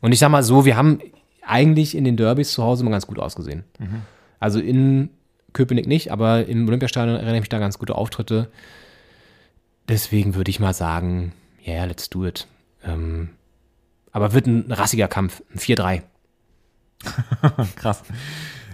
[0.01, 0.99] Und ich sag mal so, wir haben
[1.45, 3.63] eigentlich in den Derbys zu Hause immer ganz gut ausgesehen.
[3.79, 4.01] Mhm.
[4.39, 5.09] Also in
[5.53, 8.49] Köpenick nicht, aber im Olympiastadion erinnere ich mich da ganz gute Auftritte.
[9.87, 11.33] Deswegen würde ich mal sagen,
[11.63, 12.47] ja, yeah, let's do it.
[12.85, 13.29] Ähm,
[14.11, 16.01] aber wird ein rassiger Kampf, ein 4-3.
[17.75, 18.03] Krass.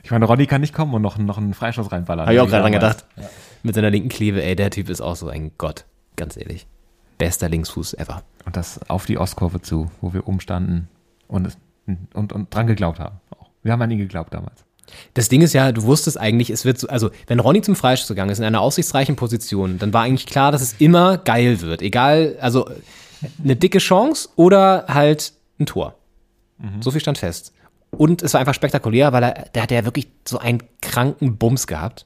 [0.03, 2.25] Ich meine, Ronny kann nicht kommen und noch, noch einen Freischuss reinballern.
[2.25, 3.05] Habe ich auch gerade dran gedacht.
[3.63, 6.67] Mit seiner linken Klebe, ey, der Typ ist auch so ein Gott, ganz ehrlich.
[7.17, 8.21] Bester Linksfuß ever.
[8.45, 10.89] Und das auf die Ostkurve zu, wo wir umstanden
[11.27, 11.57] und,
[12.13, 13.19] und, und dran geglaubt haben.
[13.31, 13.49] Auch.
[13.63, 14.63] Wir haben an ihn geglaubt damals.
[15.15, 18.07] Das Ding ist ja, du wusstest eigentlich, es wird so, also wenn Ronny zum Freischuss
[18.07, 21.81] gegangen ist in einer aussichtsreichen Position, dann war eigentlich klar, dass es immer geil wird.
[21.81, 22.69] Egal, also
[23.43, 25.95] eine dicke Chance oder halt ein Tor.
[26.79, 27.53] So viel stand fest.
[27.91, 31.67] Und es war einfach spektakulär, weil er, der hatte ja wirklich so einen kranken Bums
[31.67, 32.05] gehabt.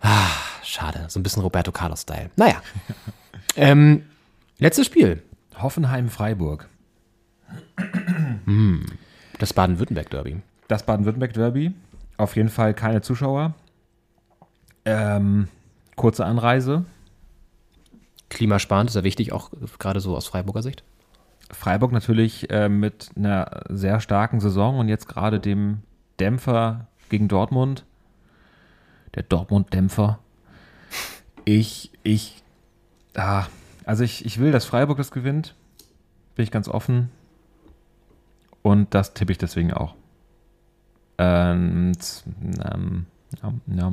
[0.00, 0.28] Ah,
[0.62, 1.06] schade.
[1.08, 2.30] So ein bisschen Roberto Carlos-Style.
[2.36, 2.62] Naja.
[3.56, 4.04] ähm,
[4.58, 5.22] letztes Spiel.
[5.58, 6.68] Hoffenheim-Freiburg.
[9.38, 10.40] Das Baden-Württemberg-Derby.
[10.68, 11.74] Das Baden-Württemberg-Derby.
[12.16, 13.54] Auf jeden Fall keine Zuschauer.
[14.86, 15.48] Ähm,
[15.94, 16.86] kurze Anreise.
[18.30, 20.84] Klimasparend ist ja wichtig, auch gerade so aus Freiburger Sicht.
[21.50, 25.82] Freiburg natürlich äh, mit einer sehr starken Saison und jetzt gerade dem
[26.18, 27.84] Dämpfer gegen Dortmund.
[29.14, 30.18] Der Dortmund-Dämpfer.
[31.44, 32.42] Ich, ich,
[33.14, 33.46] ah,
[33.84, 35.54] also ich, ich will, dass Freiburg das gewinnt.
[36.34, 37.10] Bin ich ganz offen.
[38.66, 39.94] Und das tippe ich deswegen auch.
[41.18, 42.24] Ähm, z-
[42.68, 43.06] ähm,
[43.40, 43.92] ja, ja.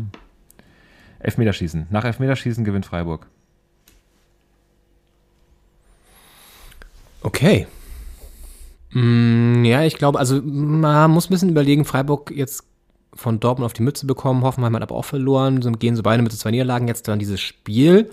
[1.20, 1.86] Elfmeterschießen.
[1.92, 3.28] Nach Elfmeterschießen gewinnt Freiburg.
[7.22, 7.68] Okay.
[8.94, 12.64] Mm, ja, ich glaube, also man muss ein bisschen überlegen, Freiburg jetzt
[13.16, 16.24] von Dortmund auf die Mütze bekommen, Hoffenheim hat aber auch verloren, so gehen so beide
[16.24, 18.10] mit so zwei Niederlagen jetzt dann dieses Spiel,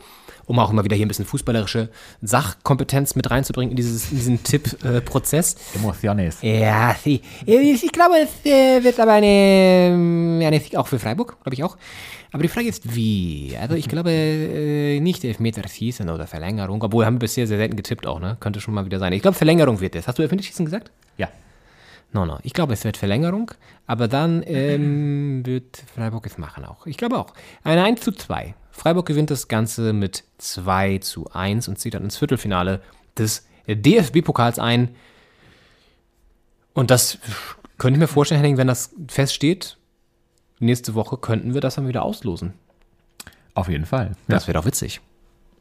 [0.46, 1.88] um auch immer wieder hier ein bisschen fußballerische
[2.22, 5.56] Sachkompetenz mit reinzubringen in, dieses, in diesen Tipp-Prozess.
[5.74, 6.38] Emociones.
[6.42, 7.20] Ja, sie.
[7.46, 11.64] Ich, ich glaube, es äh, wird aber eine, eine Sieg auch für Freiburg, glaube ich
[11.64, 11.76] auch.
[12.32, 13.56] Aber die Frage ist, wie?
[13.60, 18.06] Also ich glaube äh, nicht Elfmeterschießen oder Verlängerung, obwohl haben wir bisher sehr selten getippt
[18.06, 18.36] auch, ne?
[18.38, 19.12] Könnte schon mal wieder sein.
[19.12, 20.06] Ich glaube, Verlängerung wird es.
[20.06, 20.92] Hast du Elfmeterschießen gesagt?
[21.16, 21.28] Ja.
[22.12, 22.38] No, no.
[22.42, 23.52] Ich glaube, es wird Verlängerung,
[23.86, 26.86] aber dann ähm, wird Freiburg es machen auch.
[26.86, 27.32] Ich glaube auch.
[27.62, 28.54] Eine 1 zu 2.
[28.70, 32.80] Freiburg gewinnt das Ganze mit 2 zu 1 und zieht dann ins Viertelfinale
[33.16, 34.94] des DFB-Pokals ein.
[36.72, 37.18] Und das
[37.78, 39.76] könnte ich mir vorstellen, Henning, wenn das feststeht,
[40.60, 42.54] nächste Woche könnten wir das dann wieder auslosen.
[43.54, 44.12] Auf jeden Fall.
[44.28, 45.00] Das wäre doch witzig.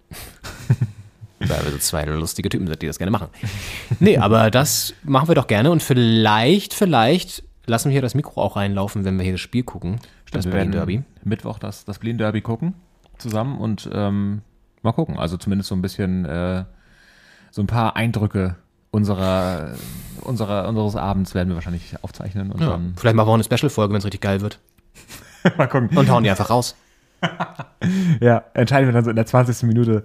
[1.40, 3.28] Weil wir so zwei lustige Typen sind, die das gerne machen.
[4.00, 8.42] Nee, aber das machen wir doch gerne und vielleicht, vielleicht lassen wir hier das Mikro
[8.42, 10.00] auch reinlaufen, wenn wir hier das Spiel gucken.
[10.32, 11.04] das wir werden Berlin-Derby.
[11.24, 12.74] Mittwoch das, das Berlin Derby gucken
[13.20, 14.42] zusammen und ähm,
[14.82, 15.20] mal gucken.
[15.20, 16.64] Also zumindest so ein bisschen, äh,
[17.52, 18.56] so ein paar Eindrücke
[18.92, 19.74] unserer,
[20.22, 23.44] unserer, unseres Abends werden wir wahrscheinlich aufzeichnen und Ja, dann vielleicht machen wir auch eine
[23.44, 24.60] Special-Folge, wenn es richtig geil wird.
[25.58, 25.96] mal gucken.
[25.96, 26.76] Und hauen die einfach raus.
[28.20, 29.64] Ja, entscheiden wir dann so in der 20.
[29.64, 30.04] Minute.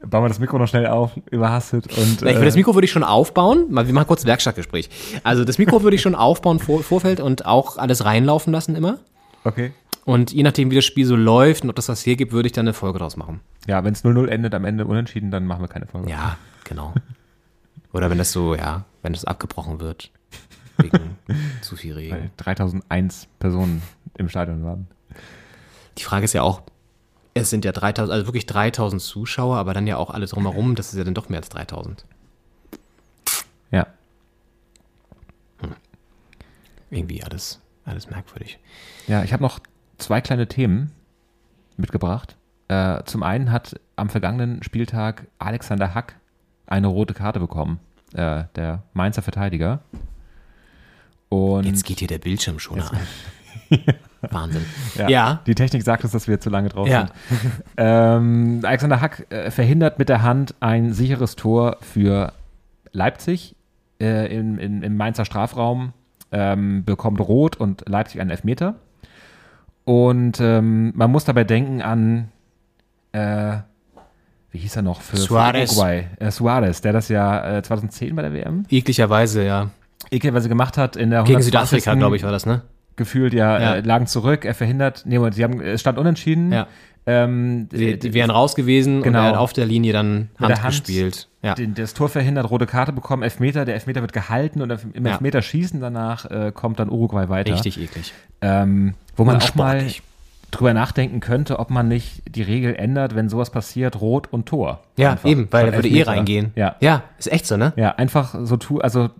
[0.00, 2.22] Bauen wir das Mikro noch schnell auf, überhastet und.
[2.22, 3.66] Na, ich will das Mikro würde ich schon aufbauen.
[3.70, 4.88] Mal, wir machen kurz ein Werkstattgespräch.
[5.24, 8.98] Also das Mikro würde ich schon aufbauen vor Vorfeld und auch alles reinlaufen lassen immer.
[9.42, 9.72] Okay.
[10.04, 12.46] Und je nachdem, wie das Spiel so läuft und ob das was hier gibt, würde
[12.46, 13.40] ich dann eine Folge draus machen.
[13.66, 16.08] Ja, wenn es 0-0 endet, am Ende unentschieden, dann machen wir keine Folge.
[16.08, 16.94] Ja, genau.
[17.92, 20.10] Oder wenn das so, ja, wenn das abgebrochen wird.
[20.78, 21.18] Wegen
[21.60, 22.12] zu viel Regen.
[22.12, 23.82] Weil 3001 Personen
[24.16, 24.86] im Stadion waren.
[25.98, 26.62] Die Frage ist ja auch,
[27.34, 30.92] es sind ja 3000, also wirklich 3000 Zuschauer, aber dann ja auch alle drumherum, das
[30.92, 32.04] ist ja dann doch mehr als 3000.
[33.70, 33.86] Ja.
[36.90, 38.58] Irgendwie alles, alles merkwürdig.
[39.06, 39.60] Ja, ich habe noch
[39.98, 40.92] zwei kleine Themen
[41.76, 42.36] mitgebracht.
[42.68, 46.16] Äh, zum einen hat am vergangenen Spieltag Alexander Hack
[46.66, 47.80] eine rote Karte bekommen,
[48.14, 49.80] äh, der Mainzer Verteidiger.
[51.28, 52.98] Und Jetzt geht hier der Bildschirm schon an.
[54.30, 54.64] Wahnsinn.
[54.96, 55.40] Ja, Ja.
[55.46, 57.08] Die Technik sagt uns, dass wir zu lange drauf Ja.
[57.08, 57.12] sind.
[57.76, 62.32] Ähm, Alexander Hack äh, verhindert mit der Hand ein sicheres Tor für
[62.92, 63.54] Leipzig
[64.00, 65.92] äh, im, im, im Mainzer Strafraum,
[66.32, 68.74] ähm, bekommt Rot und Leipzig einen Elfmeter.
[69.84, 72.28] Und ähm, man muss dabei denken an,
[73.12, 73.56] äh,
[74.50, 75.72] wie hieß er noch für, Suarez.
[75.72, 76.06] für Uruguay?
[76.18, 79.70] Äh, Suarez, der das ja äh, 2010 bei der WM Ekligerweise, ja.
[80.10, 81.44] ekligerweise gemacht hat in der Gegen 120.
[81.82, 82.62] Südafrika, glaube ich, war das, ne?
[82.98, 83.74] Gefühlt, ja, Ja.
[83.76, 86.52] Äh, lagen zurück, er verhindert, nee, Moment, sie haben, es stand unentschieden.
[86.52, 86.66] Ja.
[87.06, 89.20] Ähm, Die, die wären raus gewesen Genau.
[89.20, 91.28] und er hat auf der Linie dann mit der Hand, Hand gespielt.
[91.42, 91.54] Ja.
[91.54, 95.06] den, das Tor verhindert, rote Karte bekommen, Elfmeter, der Elfmeter wird gehalten und im.
[95.06, 97.54] Elfmeter schießen danach äh, kommt dann Uruguay weiter.
[97.54, 98.12] Richtig eklig.
[98.42, 99.86] Ähm, wo man auch mal
[100.50, 104.80] drüber nachdenken könnte, ob man nicht die Regel ändert, wenn sowas passiert, Rot und Tor.
[104.98, 105.28] Ja, Einfach.
[105.28, 106.52] eben, weil er würde eh reingehen.
[106.56, 106.76] Ja.
[106.80, 107.72] Ja, ist echt so, ne?
[107.76, 109.10] Ja, einfach so tu, also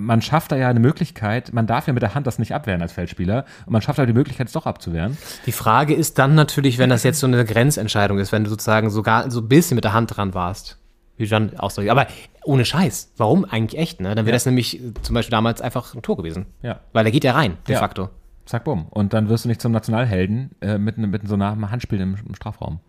[0.00, 2.82] man schafft da ja eine Möglichkeit, man darf ja mit der Hand das nicht abwehren
[2.82, 5.16] als Feldspieler und man schafft aber die Möglichkeit, es doch abzuwehren.
[5.46, 8.90] Die Frage ist dann natürlich, wenn das jetzt so eine Grenzentscheidung ist, wenn du sozusagen
[8.90, 10.78] sogar so ein bisschen mit der Hand dran warst.
[11.16, 11.90] Wie Jan ausdrückt.
[11.90, 12.08] Aber
[12.44, 13.12] ohne Scheiß.
[13.16, 14.08] Warum eigentlich echt, ne?
[14.16, 14.36] Dann wäre Ja.
[14.36, 16.46] das nämlich zum Beispiel damals einfach ein Tor gewesen.
[16.62, 16.80] Ja.
[16.92, 17.78] Weil er geht ja rein, de Ja.
[17.80, 18.10] facto.
[18.46, 18.86] Zack, bumm.
[18.90, 22.16] Und dann wirst du nicht zum Nationalhelden äh, mit, ne- mit so einem Handspiel im,
[22.26, 22.80] im Strafraum.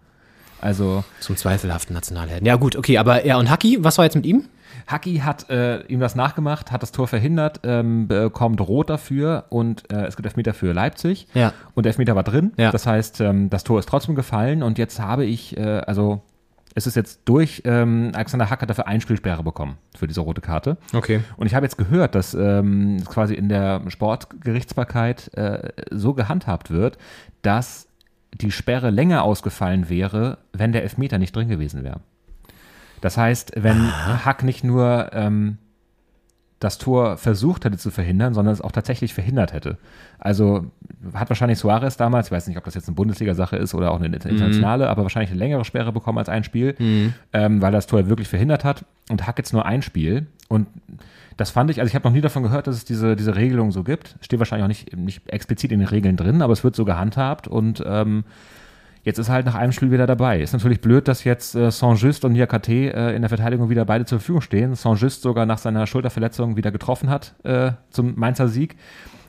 [0.65, 2.45] Also Zum zweifelhaften Nationalhelden.
[2.45, 4.45] Ja, gut, okay, aber er und Haki, was war jetzt mit ihm?
[4.87, 9.91] Haki hat äh, ihm das nachgemacht, hat das Tor verhindert, ähm, bekommt Rot dafür und
[9.91, 11.27] äh, es gibt Elfmeter für Leipzig.
[11.35, 11.53] Ja.
[11.75, 12.51] Und der Elfmeter war drin.
[12.57, 12.71] Ja.
[12.71, 16.23] Das heißt, ähm, das Tor ist trotzdem gefallen und jetzt habe ich, äh, also
[16.73, 20.77] es ist jetzt durch, ähm, Alexander Hack hat dafür Einspielsperre bekommen für diese rote Karte.
[20.93, 21.21] Okay.
[21.37, 26.97] Und ich habe jetzt gehört, dass ähm, quasi in der Sportgerichtsbarkeit äh, so gehandhabt wird,
[27.43, 27.87] dass
[28.41, 32.01] die Sperre länger ausgefallen wäre, wenn der Elfmeter nicht drin gewesen wäre.
[33.01, 33.91] Das heißt, wenn
[34.25, 35.57] Hack nicht nur ähm,
[36.59, 39.77] das Tor versucht hätte zu verhindern, sondern es auch tatsächlich verhindert hätte.
[40.19, 40.71] Also
[41.13, 43.99] hat wahrscheinlich Suarez damals, ich weiß nicht, ob das jetzt eine Bundesliga-Sache ist oder auch
[43.99, 46.75] eine internationale, aber wahrscheinlich eine längere Sperre bekommen als ein Spiel,
[47.33, 50.27] ähm, weil das Tor wirklich verhindert hat und Hack jetzt nur ein Spiel.
[50.47, 50.67] Und
[51.37, 53.71] das fand ich, also ich habe noch nie davon gehört, dass es diese, diese Regelung
[53.71, 54.15] so gibt.
[54.21, 57.47] Steht wahrscheinlich auch nicht, nicht explizit in den Regeln drin, aber es wird so gehandhabt
[57.47, 58.23] und ähm,
[59.05, 60.41] Jetzt ist er halt nach einem Spiel wieder dabei.
[60.41, 64.03] Ist natürlich blöd, dass jetzt äh, Saint-Just und Niakate äh, in der Verteidigung wieder beide
[64.05, 64.73] zur Verfügung stehen.
[64.73, 68.75] Saint-Just sogar nach seiner Schulterverletzung wieder getroffen hat äh, zum Mainzer Sieg.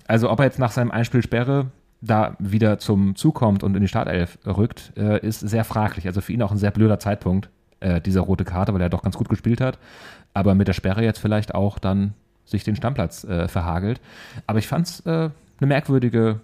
[0.06, 1.66] Also ob er jetzt nach seinem Einspiel Sperre
[2.00, 6.06] da wieder zum Zug kommt und in die Startelf rückt, äh, ist sehr fraglich.
[6.06, 7.50] Also für ihn auch ein sehr blöder Zeitpunkt,
[7.80, 9.78] äh, dieser rote Karte, weil er doch ganz gut gespielt hat.
[10.36, 12.12] Aber mit der Sperre jetzt vielleicht auch dann
[12.44, 14.02] sich den Stammplatz äh, verhagelt.
[14.46, 15.30] Aber ich fand es äh,
[15.60, 16.40] eine merkwürdige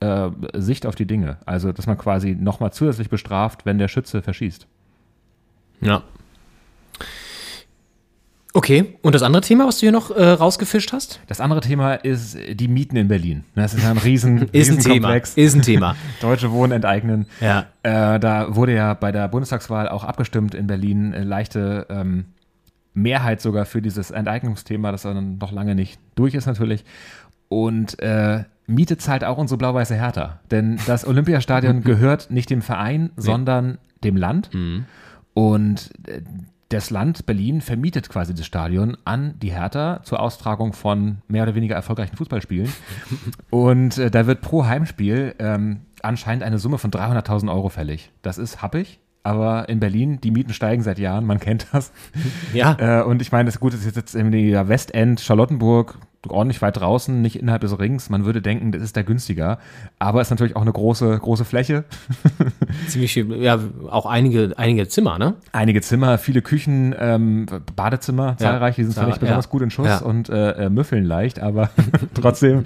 [0.00, 1.38] äh, Sicht auf die Dinge.
[1.46, 4.66] Also, dass man quasi nochmal zusätzlich bestraft, wenn der Schütze verschießt.
[5.80, 6.02] Ja.
[8.52, 11.20] Okay, und das andere Thema, was du hier noch äh, rausgefischt hast?
[11.26, 13.44] Das andere Thema ist die Mieten in Berlin.
[13.54, 15.14] Das ist ja ein riesen, Ist ein Thema.
[15.14, 15.96] Ist ein Thema.
[16.20, 17.24] Deutsche Wohnen enteignen.
[17.40, 17.66] Ja.
[17.82, 21.14] Äh, da wurde ja bei der Bundestagswahl auch abgestimmt in Berlin.
[21.14, 22.26] Äh, leichte ähm,
[22.94, 26.84] Mehrheit sogar für dieses Enteignungsthema, das dann noch lange nicht durch ist natürlich.
[27.48, 30.40] Und äh, Miete zahlt auch unsere blau-weiße Hertha.
[30.50, 34.50] Denn das Olympiastadion gehört nicht dem Verein, sondern dem Land.
[35.34, 36.22] Und äh,
[36.70, 41.56] das Land Berlin vermietet quasi das Stadion an die Hertha zur Austragung von mehr oder
[41.56, 42.72] weniger erfolgreichen Fußballspielen.
[43.50, 48.12] Und äh, da wird pro Heimspiel ähm, anscheinend eine Summe von 300.000 Euro fällig.
[48.22, 49.00] Das ist happig.
[49.22, 51.92] Aber in Berlin, die Mieten steigen seit Jahren, man kennt das.
[52.54, 52.76] Ja.
[52.78, 55.98] Äh, und ich meine, das Gute ist jetzt im Westend, Charlottenburg,
[56.28, 58.10] ordentlich weit draußen, nicht innerhalb des Rings.
[58.10, 59.58] Man würde denken, das ist da günstiger.
[59.98, 61.84] Aber es ist natürlich auch eine große, große Fläche.
[62.88, 63.58] Ziemlich viel, ja,
[63.88, 65.34] auch einige, einige Zimmer, ne?
[65.52, 69.50] Einige Zimmer, viele Küchen, ähm, Badezimmer, zahlreich, die sind zwar Ja, nicht besonders ja.
[69.50, 69.98] gut in Schuss Ja.
[69.98, 71.70] und äh, äh, müffeln leicht, aber
[72.14, 72.64] trotzdem.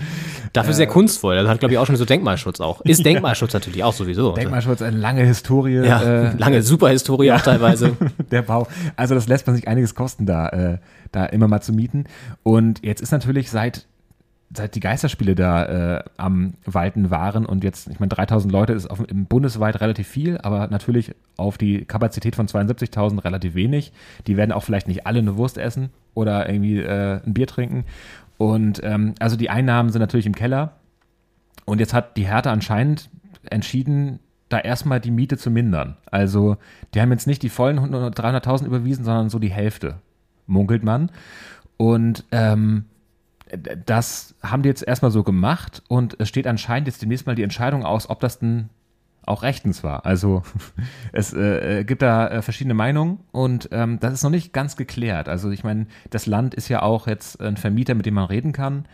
[0.52, 1.36] Dafür sehr kunstvoll.
[1.36, 2.80] Das hat, glaube ich, auch schon so Denkmalschutz auch.
[2.82, 4.32] Ist Denkmalschutz natürlich auch sowieso.
[4.32, 5.74] Denkmalschutz, eine lange Historie.
[5.84, 7.96] Ja, äh, lange Superhistorie auch teilweise.
[8.30, 8.66] der Bau.
[8.96, 10.78] Also das lässt man sich einiges kosten, da, äh,
[11.14, 12.04] da immer mal zu mieten.
[12.42, 13.86] Und jetzt ist natürlich seit
[14.56, 15.64] seit die Geisterspiele da
[15.96, 20.38] äh, am Walten waren und jetzt, ich meine, 3000 Leute ist auf, bundesweit relativ viel,
[20.38, 23.92] aber natürlich auf die Kapazität von 72.000 relativ wenig.
[24.26, 27.84] Die werden auch vielleicht nicht alle eine Wurst essen oder irgendwie äh, ein Bier trinken.
[28.38, 30.72] Und ähm, also die Einnahmen sind natürlich im Keller.
[31.64, 33.10] Und jetzt hat die Hertha anscheinend
[33.44, 35.96] entschieden, da erstmal die Miete zu mindern.
[36.10, 36.56] Also
[36.92, 39.96] die haben jetzt nicht die vollen 300.000 überwiesen, sondern so die Hälfte,
[40.46, 41.10] munkelt man.
[41.76, 42.86] Und ähm,
[43.86, 47.42] das haben die jetzt erstmal so gemacht und es steht anscheinend jetzt demnächst mal die
[47.42, 48.70] Entscheidung aus, ob das denn
[49.26, 50.04] auch rechtens war.
[50.06, 50.42] Also
[51.12, 55.28] es äh, gibt da äh, verschiedene Meinungen und ähm, das ist noch nicht ganz geklärt.
[55.28, 58.52] Also ich meine, das Land ist ja auch jetzt ein Vermieter, mit dem man reden
[58.52, 58.86] kann.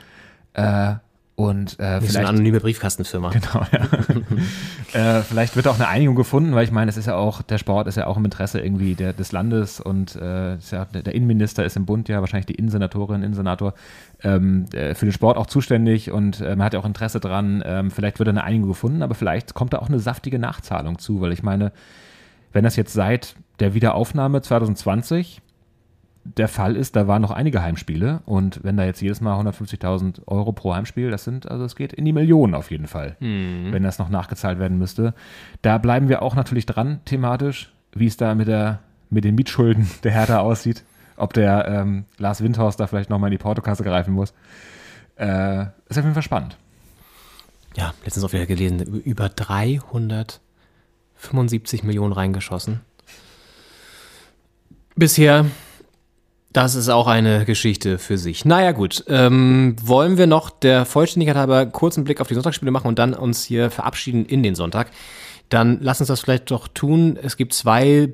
[0.55, 0.95] Äh,
[1.41, 3.31] und äh, Nicht so vielleicht eine anonyme Briefkastenfirma.
[3.31, 5.19] Genau, ja.
[5.19, 7.57] äh, vielleicht wird auch eine Einigung gefunden, weil ich meine, es ist ja auch, der
[7.57, 11.15] Sport ist ja auch im Interesse irgendwie der, des Landes und äh, ja, der, der
[11.15, 13.73] Innenminister ist im Bund ja wahrscheinlich die Innensenatorin, Innensenator
[14.23, 17.63] ähm, äh, für den Sport auch zuständig und äh, man hat ja auch Interesse dran.
[17.65, 21.23] Ähm, vielleicht wird eine Einigung gefunden, aber vielleicht kommt da auch eine saftige Nachzahlung zu,
[21.23, 21.73] weil ich meine,
[22.53, 25.41] wenn das jetzt seit der Wiederaufnahme 2020
[26.25, 30.27] der Fall ist, da waren noch einige Heimspiele und wenn da jetzt jedes Mal 150.000
[30.27, 33.73] Euro pro Heimspiel, das sind, also es geht in die Millionen auf jeden Fall, Mhm.
[33.73, 35.15] wenn das noch nachgezahlt werden müsste.
[35.63, 39.89] Da bleiben wir auch natürlich dran, thematisch, wie es da mit, der, mit den Mietschulden
[40.05, 40.85] der Hertha aussieht,
[41.17, 44.33] ob der ähm, Lars Windhorst da vielleicht nochmal in die Portokasse greifen muss.
[45.17, 46.57] Äh, ist auf jeden Fall spannend.
[47.77, 52.81] Ja, letztens auch wieder gelesen, über 375 Millionen reingeschossen.
[54.97, 55.47] Bisher,
[56.53, 58.45] das ist auch eine Geschichte für sich.
[58.45, 59.05] Naja, gut.
[59.09, 62.99] Ähm, wollen wir noch der Vollständigkeit halber kurz einen Blick auf die Sonntagsspiele machen und
[62.99, 64.91] dann uns hier verabschieden in den Sonntag?
[65.49, 67.17] Dann lass uns das vielleicht doch tun.
[67.23, 68.13] Es gibt zwei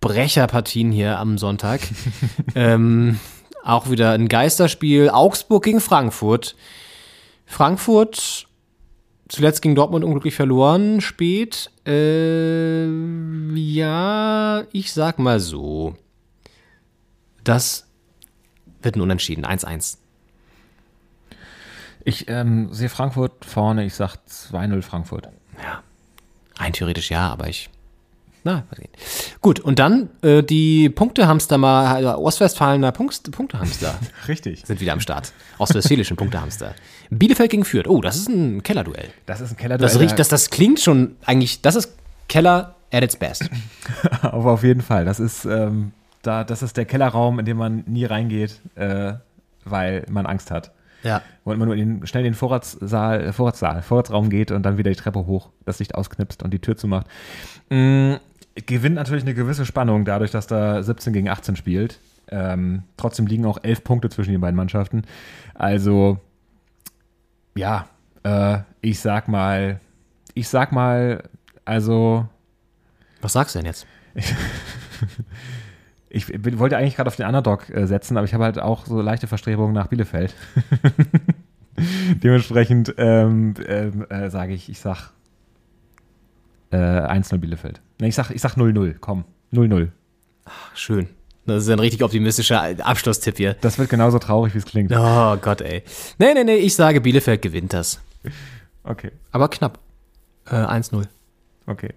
[0.00, 1.80] Brecherpartien hier am Sonntag.
[2.54, 3.18] ähm,
[3.62, 5.10] auch wieder ein Geisterspiel.
[5.10, 6.56] Augsburg gegen Frankfurt.
[7.44, 8.46] Frankfurt
[9.28, 11.70] zuletzt gegen Dortmund unglücklich verloren, spät.
[11.86, 12.86] Äh,
[13.54, 15.94] ja, ich sag mal so.
[17.48, 17.86] Das
[18.82, 19.46] wird ein Unentschieden.
[19.46, 19.96] 1-1.
[22.04, 25.30] Ich ähm, sehe Frankfurt vorne, ich sag 2-0 Frankfurt.
[25.62, 25.82] Ja.
[26.58, 27.70] Rein theoretisch ja, aber ich.
[28.44, 28.90] Na, mal sehen.
[29.40, 33.98] Gut, und dann äh, die Punktehamster mal, äh, Ostwestfalener Punkt, Punktehamster.
[34.28, 34.66] Richtig.
[34.66, 35.32] Sind wieder am Start.
[35.56, 36.74] Ostwestfälischen Punktehamster.
[37.08, 37.88] Bielefeld gegen Fürth.
[37.88, 39.08] Oh, das ist ein Kellerduell.
[39.24, 39.90] Das ist ein Kellerduell.
[39.90, 41.96] Das riecht, das, das klingt schon eigentlich, das ist
[42.28, 43.48] Keller at its best.
[44.20, 45.06] Aber auf jeden Fall.
[45.06, 45.92] Das ist, ähm,
[46.22, 49.14] da, das ist der Kellerraum, in den man nie reingeht, äh,
[49.64, 50.72] weil man Angst hat.
[51.02, 51.22] Ja.
[51.44, 54.78] Wo man nur in den, schnell in den Vorratssaal, äh, Vorratssaal, Vorratsraum geht und dann
[54.78, 57.06] wieder die Treppe hoch, das Licht ausknipst und die Tür zumacht.
[57.70, 58.14] Mm,
[58.66, 62.00] gewinnt natürlich eine gewisse Spannung dadurch, dass da 17 gegen 18 spielt.
[62.30, 65.02] Ähm, trotzdem liegen auch elf Punkte zwischen den beiden Mannschaften.
[65.54, 66.18] Also,
[67.56, 67.86] ja,
[68.24, 69.80] äh, ich sag mal,
[70.34, 71.22] ich sag mal,
[71.64, 72.28] also.
[73.20, 73.86] Was sagst du denn jetzt?
[76.10, 76.28] Ich
[76.58, 79.26] wollte eigentlich gerade auf den Underdog äh, setzen, aber ich habe halt auch so leichte
[79.26, 80.34] Verstrebungen nach Bielefeld.
[82.22, 85.10] Dementsprechend ähm, ähm, äh, sage ich, ich sag
[86.70, 87.80] äh, 1-0 Bielefeld.
[88.00, 89.88] Nee, ich sag, ich sag 0-0, komm, 0-0.
[90.74, 91.08] Schön.
[91.46, 93.54] Das ist ein richtig optimistischer Abschlusstipp hier.
[93.60, 94.92] Das wird genauso traurig, wie es klingt.
[94.94, 95.82] Oh Gott, ey.
[96.18, 98.00] Nee, nee, nee, ich sage, Bielefeld gewinnt das.
[98.84, 99.78] Okay, Aber knapp.
[100.46, 101.06] Äh, 1-0.
[101.66, 101.90] okay.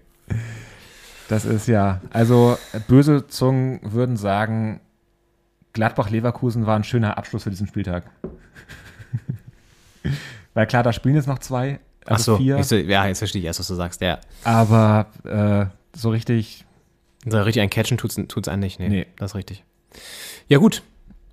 [1.32, 2.58] Das ist ja, also
[2.88, 4.80] böse Zungen würden sagen,
[5.72, 8.04] Gladbach-Leverkusen war ein schöner Abschluss für diesen Spieltag.
[10.54, 12.62] Weil klar, da spielen jetzt noch zwei, Ach also so, vier.
[12.62, 14.02] so, ja, jetzt verstehe ich erst, was du sagst.
[14.02, 14.18] Ja.
[14.44, 15.64] Aber äh,
[15.96, 16.66] so richtig,
[17.24, 18.78] So richtig ein Catchen tut's, tut's einen nicht.
[18.78, 19.06] Nee, Nee.
[19.16, 19.64] das ist richtig.
[20.48, 20.82] Ja, gut.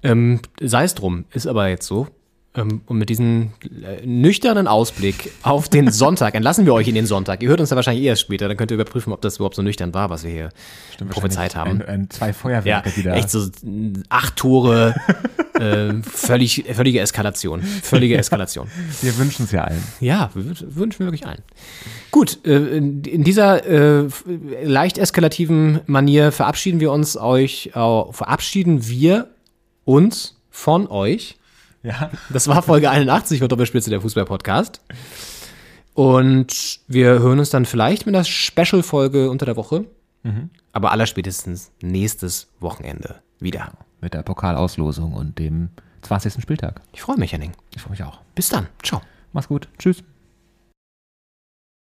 [0.02, 1.26] Ähm, sei es drum.
[1.32, 2.08] Ist aber jetzt so.
[2.56, 3.52] Ähm, und mit diesem
[3.84, 7.44] äh, nüchternen Ausblick auf den Sonntag entlassen wir euch in den Sonntag.
[7.44, 8.48] Ihr hört uns ja wahrscheinlich erst später.
[8.48, 10.50] Dann könnt ihr überprüfen, ob das überhaupt so nüchtern war, was wir hier
[11.12, 11.82] prophezeit haben.
[11.84, 13.14] Ein, ein, zwei Ja, Feuerwerke, die da.
[13.16, 14.96] echt so mm, acht Tore,
[15.60, 17.62] äh, völlig, völlige Eskalation.
[17.62, 18.68] Völlige Eskalation.
[19.04, 19.84] Wir wünschen es ja allen.
[20.00, 21.44] Ja, wir wünsch- wünschen wir wirklich allen.
[22.10, 24.08] Gut, äh, in dieser äh,
[24.64, 27.72] leicht eskalativen Manier verabschieden wir uns euch, äh,
[28.12, 29.28] verabschieden wir
[29.86, 31.36] uns von euch.
[31.84, 32.12] Ja.
[32.30, 34.82] Das war Folge 81 von Doppelspitze der Fußball-Podcast.
[35.94, 39.86] Und wir hören uns dann vielleicht mit einer Special-Folge unter der Woche.
[40.24, 40.50] Mhm.
[40.72, 43.74] Aber allerspätestens nächstes Wochenende wieder.
[44.02, 45.70] Mit der Pokalauslosung und dem
[46.02, 46.42] 20.
[46.42, 46.82] Spieltag.
[46.94, 47.52] Ich freue mich, Henning.
[47.76, 48.22] Ich freue mich auch.
[48.36, 48.68] Bis dann.
[48.84, 49.02] Ciao.
[49.34, 49.68] Mach's gut.
[49.78, 50.04] Tschüss.